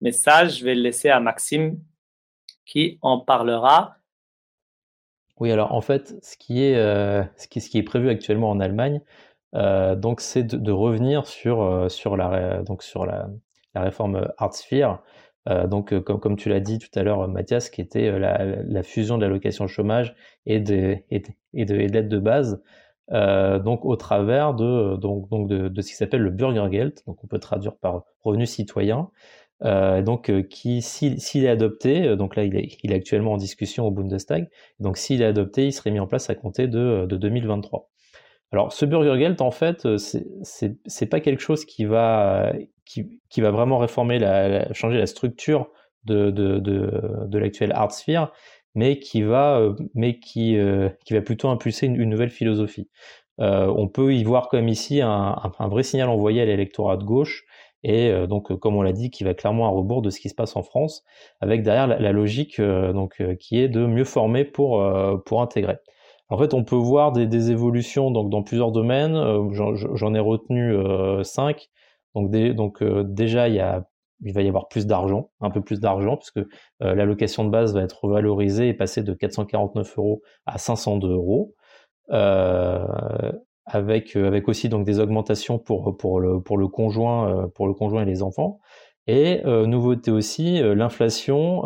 [0.00, 1.80] Mais ça, je vais le laisser à Maxime
[2.64, 3.96] qui en parlera.
[5.40, 8.60] Oui, alors en fait, ce qui est, ce qui, ce qui est prévu actuellement en
[8.60, 9.00] Allemagne,
[9.54, 14.28] euh, c'est de, revenir sur, euh, la, réforme.
[15.48, 19.22] Euh, donc comme, tu l'as dit tout à l'heure Mathias, qui était la, fusion de
[19.22, 20.14] l'allocation chômage
[20.46, 22.62] et de, et de, et de, base.
[23.12, 28.04] Euh, donc au travers de ce qui s'appelle le Bürgergeld, donc on peut traduire par
[28.22, 29.10] revenu citoyen,
[29.64, 33.86] euh, donc qui s'il est adopté, donc là il est, il est, actuellement en discussion
[33.86, 34.48] au Bundestag,
[34.78, 37.90] donc s'il est adopté, il serait mis en place à compter de, de 2023.
[38.52, 42.52] Alors, ce Geld, en fait, euh, c'est pas quelque chose qui va,
[42.84, 45.70] qui, qui va vraiment réformer, la, changer la structure
[46.04, 46.90] de, de, de,
[47.26, 48.32] de l'actuel Sphere,
[48.74, 52.88] mais qui va, euh, mais qui, euh, qui va plutôt impulser une, nouvelle philosophie.
[53.40, 57.04] Euh, on peut y voir comme ici un, un, vrai signal envoyé à l'électorat de
[57.04, 57.44] gauche,
[57.82, 60.34] et donc, comme on l'a dit, qui va clairement à rebours de ce qui se
[60.34, 61.02] passe en France,
[61.40, 64.84] avec derrière la, logique donc, qui est de mieux former pour,
[65.24, 65.78] pour intégrer.
[66.30, 69.16] En fait, on peut voir des, évolutions donc, dans plusieurs domaines.
[69.16, 71.68] Euh, j'en ai retenu euh, cinq.
[72.14, 73.84] Donc, donc euh, déjà, il, y a,
[74.24, 76.40] il va y avoir plus d'argent, un peu plus d'argent, puisque
[76.80, 81.54] l'allocation de base va être revalorisée et passer de 449 euros à 502 euros.
[83.66, 85.90] Avec, avec aussi donc des augmentations pour,
[86.20, 88.60] le, conjoint, pour le conjoint et les enfants.
[89.06, 91.62] Et nouveauté aussi, l'inflation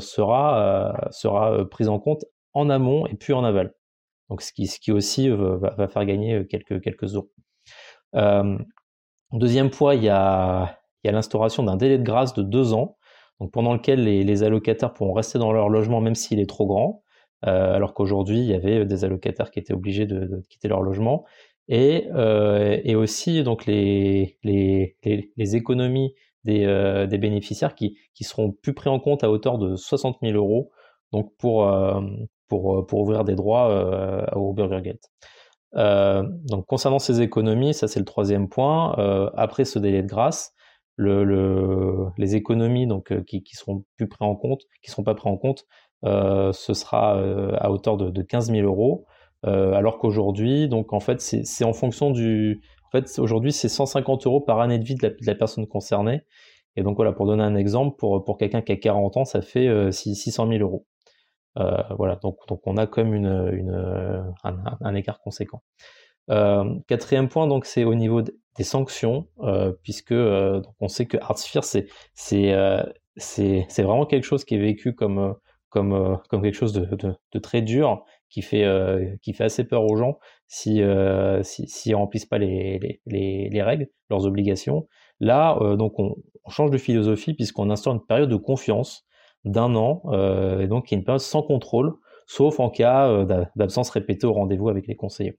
[0.00, 0.94] sera,
[1.70, 2.24] prise en compte
[2.54, 3.74] en amont et puis en aval.
[4.32, 7.30] Donc, ce qui, aussi euh, va, faire gagner euh, quelques, euros.
[8.14, 8.56] Euh,
[9.32, 12.96] deuxième point, il y a, l'instauration d'un délai de grâce de deux ans,
[13.52, 17.01] pendant lequel les, les allocataires pourront rester dans leur logement même s'il est trop grand,
[17.01, 17.01] euh,
[17.42, 21.24] alors qu'aujourd'hui il y avait des allocataires qui étaient obligés de, quitter leur logement,
[21.68, 24.38] et, euh, aussi donc les,
[25.36, 26.14] économies
[26.44, 30.70] des, euh, bénéficiaires qui, seront plus pris en compte à hauteur de 60 000 euros,
[31.12, 31.66] donc pour,
[32.52, 35.10] pour, euh, pour ouvrir des droits euh, au Burgergate.
[35.74, 38.92] Euh, donc concernant ces économies, ça c'est le troisième point.
[39.36, 40.52] après ce délai de grâce,
[40.96, 45.14] le, le, les économies donc qui, qui seront plus pris en compte, qui seront pas
[45.14, 47.18] pris en compte, euh, ce sera
[47.58, 49.06] à hauteur de, de 15 000 euros,
[49.46, 54.26] euh, alors qu'aujourd'hui, donc en fait, c'est en fonction du, en fait, aujourd'hui, c'est 150
[54.26, 56.22] euros par année de vie de la, personne concernée.
[56.76, 59.42] Et donc voilà, pour donner un exemple, pour pour quelqu'un qui a 40 ans, ça
[59.42, 60.86] fait euh, 600 000 euros.
[61.58, 65.62] Euh, voilà, donc, donc on a quand même une, un, écart conséquent.
[66.30, 71.64] Euh, quatrième point, donc, c'est au niveau des sanctions, euh, puisque on sait que Artsphere,
[71.64, 71.88] c'est
[73.16, 75.34] c'est vraiment quelque chose qui est vécu comme
[75.72, 78.66] comme comme quelque chose de, très dur, qui fait
[79.22, 80.82] qui fait assez peur aux gens si
[81.42, 84.86] s'ils remplissent pas les, les, les, règles, leurs obligations.
[85.20, 86.14] Là, donc on,
[86.48, 89.06] change de philosophie puisqu'on instaure une période de confiance
[89.44, 91.94] d'un an, euh, et donc y a une période sans contrôle,
[92.26, 95.38] sauf en cas euh, d'absence répétée au rendez-vous avec les conseillers.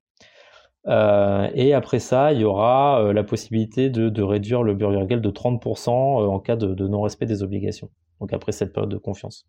[0.88, 5.32] Euh, et après ça, il y aura euh, la possibilité de, réduire le Burgergeld de
[5.32, 7.90] 30% euh, en cas de non-respect des obligations.
[8.20, 9.48] Donc après cette période de confiance.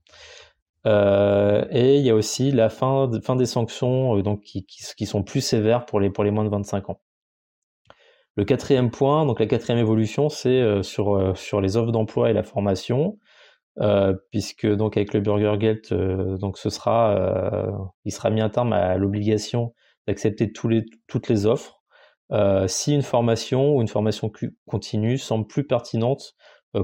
[0.86, 5.06] Euh, et il y a aussi la fin, fin des sanctions donc qui, qui, qui,
[5.06, 7.00] sont plus sévères pour les, pour les moins de 25 ans.
[8.36, 12.42] Le quatrième point, donc la quatrième évolution, c'est sur, sur les offres d'emploi et la
[12.42, 13.18] formation.
[13.80, 17.72] Euh, puisque donc avec le Burger Gate, euh, donc ce sera, euh,
[18.04, 19.74] il sera mis un terme à l'obligation
[20.06, 21.80] d'accepter les, toutes les offres.
[22.68, 24.30] si une formation ou une formation
[24.66, 26.34] continue semble plus pertinente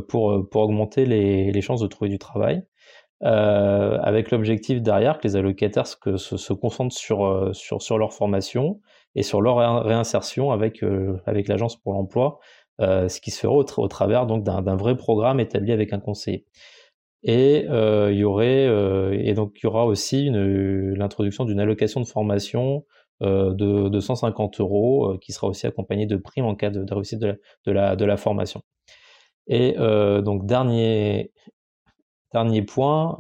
[0.09, 2.63] pour, pour augmenter les, les chances de trouver du travail,
[3.21, 8.81] avec l'objectif derrière que les allocataires se, concentrent sur, sur, sur leur formation
[9.15, 10.83] et sur leur réinsertion avec,
[11.27, 12.39] avec l'agence pour l'emploi,
[12.79, 16.47] ce qui se fera au, travers d'un vrai programme établi avec un conseiller.
[17.23, 22.01] Et euh, il y aurait euh, et donc il y aura aussi l'introduction d'une allocation
[22.01, 22.87] de formation
[23.23, 27.21] euh, de, de 150 euros qui sera aussi accompagnée de primes en cas de, réussite
[27.21, 27.37] de
[27.67, 28.63] la, de la formation.
[29.47, 31.33] Et donc dernier
[32.33, 33.17] dernier point,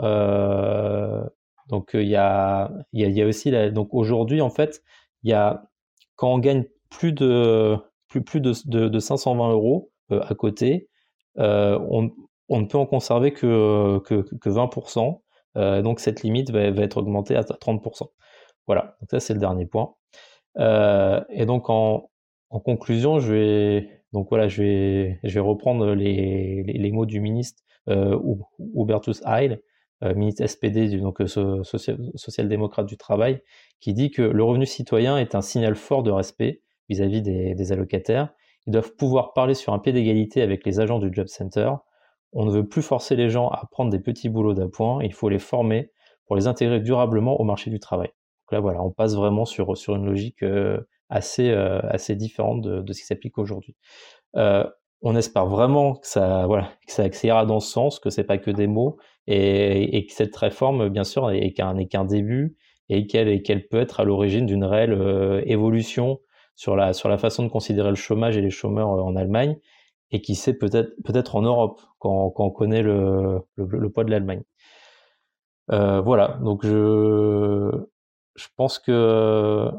[1.68, 4.82] donc il y a il y a, aussi donc aujourd'hui en fait
[5.22, 5.64] il y a
[6.16, 7.76] quand on gagne plus de
[8.08, 8.52] plus, plus de,
[8.88, 10.88] de, 520 euros à côté,
[11.36, 12.10] on,
[12.50, 15.20] ne peut en conserver que, que, que 20%.
[15.82, 18.08] donc cette limite va, être augmentée à 30%.
[18.66, 19.94] Voilà, donc ça c'est le dernier point.
[20.58, 22.08] et donc en,
[22.50, 27.62] conclusion, je vais, donc voilà, je vais, je vais reprendre les, les mots du ministre
[28.74, 29.60] Hubertus Heil,
[30.02, 33.42] euh, ministre SPD, donc euh, social-démocrate du travail,
[33.80, 38.32] qui dit que le revenu citoyen est un signal fort de respect vis-à-vis des, allocataires.
[38.66, 41.72] Ils doivent pouvoir parler sur un pied d'égalité avec les agents du job center.
[42.32, 45.28] On ne veut plus forcer les gens à prendre des petits boulots d'appoint, il faut
[45.28, 45.92] les former
[46.26, 48.08] pour les intégrer durablement au marché du travail.
[48.08, 50.80] Donc là, voilà, on passe vraiment sur, une logique euh,
[51.10, 53.76] assez, différente de ce qui s'applique aujourd'hui.
[55.02, 58.39] On espère vraiment que ça, voilà, que ça, ira dans ce sens, que c'est pas
[58.39, 62.56] que des mots, et, que cette réforme, bien sûr, n'est qu'un début
[62.90, 66.20] et qu'elle peut être à l'origine d'une réelle euh, évolution
[66.56, 69.56] sur la, sur la façon de considérer le chômage et les chômeurs euh, en Allemagne,
[70.10, 74.10] et qui sait peut-être peut-être en Europe quand, quand on connaît le, le, poids de
[74.10, 74.43] l'Allemagne.
[75.70, 77.70] Euh, voilà, donc je,
[78.35, 79.70] je pense que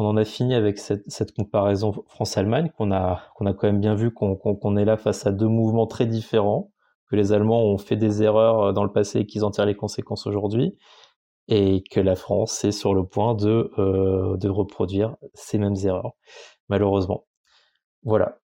[0.00, 4.34] qu'on en a fini avec cette, comparaison France-Allemagne, qu'on a, quand même bien vu qu'on
[4.34, 6.72] qu'on est là face à deux mouvements très différents,
[7.10, 9.66] que les Allemands ont fait des erreurs euh, dans le passé et qu'ils en tirent
[9.66, 10.78] les conséquences aujourd'hui,
[11.48, 16.14] et que la France est sur le point de, euh, de reproduire ces mêmes erreurs,
[16.70, 17.26] malheureusement.
[18.02, 18.38] Voilà.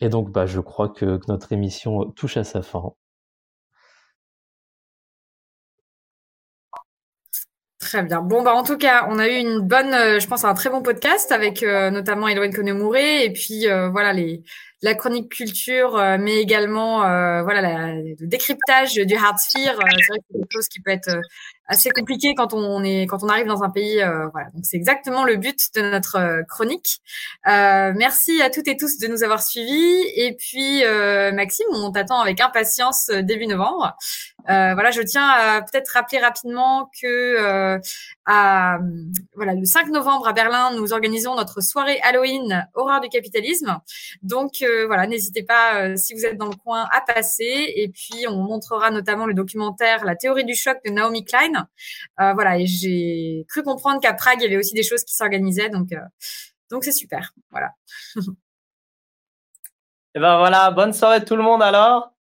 [0.00, 2.92] Et donc, bah, je crois que, notre émission touche à sa fin.
[7.88, 8.20] Très bien.
[8.20, 10.68] Bon, bah, en tout cas, on a eu une bonne, euh, je pense, un très
[10.68, 14.42] bon podcast avec notamment Eloïne Konemouré et puis voilà les,
[14.82, 19.78] la chronique culture, euh, mais également euh, voilà le décryptage du hard sphere.
[19.78, 21.20] Euh, c'est vrai que c'est quelque chose qui peut être
[21.66, 23.96] assez compliqué quand on est quand on arrive dans un pays.
[24.32, 27.00] voilà, donc c'est exactement le but de notre chronique.
[27.44, 30.04] merci à toutes et tous de nous avoir suivis.
[30.16, 30.82] Et puis
[31.34, 33.96] Maxime, on t'attend avec impatience début novembre.
[34.48, 37.78] Voilà, je tiens à peut-être rappeler rapidement que
[38.26, 38.78] à,
[39.34, 43.78] voilà le 5 novembre à Berlin, nous organisons notre soirée Halloween horreur du capitalisme.
[44.22, 47.72] Donc voilà, n'hésitez pas euh, si vous êtes dans le coin à passer.
[47.76, 51.68] Et puis on montrera notamment le documentaire La théorie du choc de Naomi Klein.
[52.20, 55.14] Euh, voilà, et j'ai cru comprendre qu'à Prague il y avait aussi des choses qui
[55.14, 56.00] s'organisaient, donc euh,
[56.70, 57.32] donc c'est super.
[57.50, 57.70] Voilà.
[60.14, 62.12] et ben voilà, bonne soirée tout le monde alors.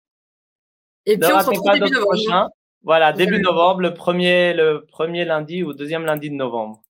[1.08, 2.50] Et puis on se retrouve début novembre.
[2.84, 6.82] Voilà, début novembre, le premier, le premier lundi ou deuxième lundi de novembre.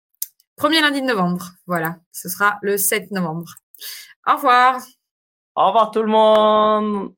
[0.55, 1.97] Premier lundi de novembre, voilà.
[2.11, 3.55] Ce sera le 7 novembre.
[4.27, 4.81] Au revoir.
[5.55, 7.13] Au revoir tout le monde.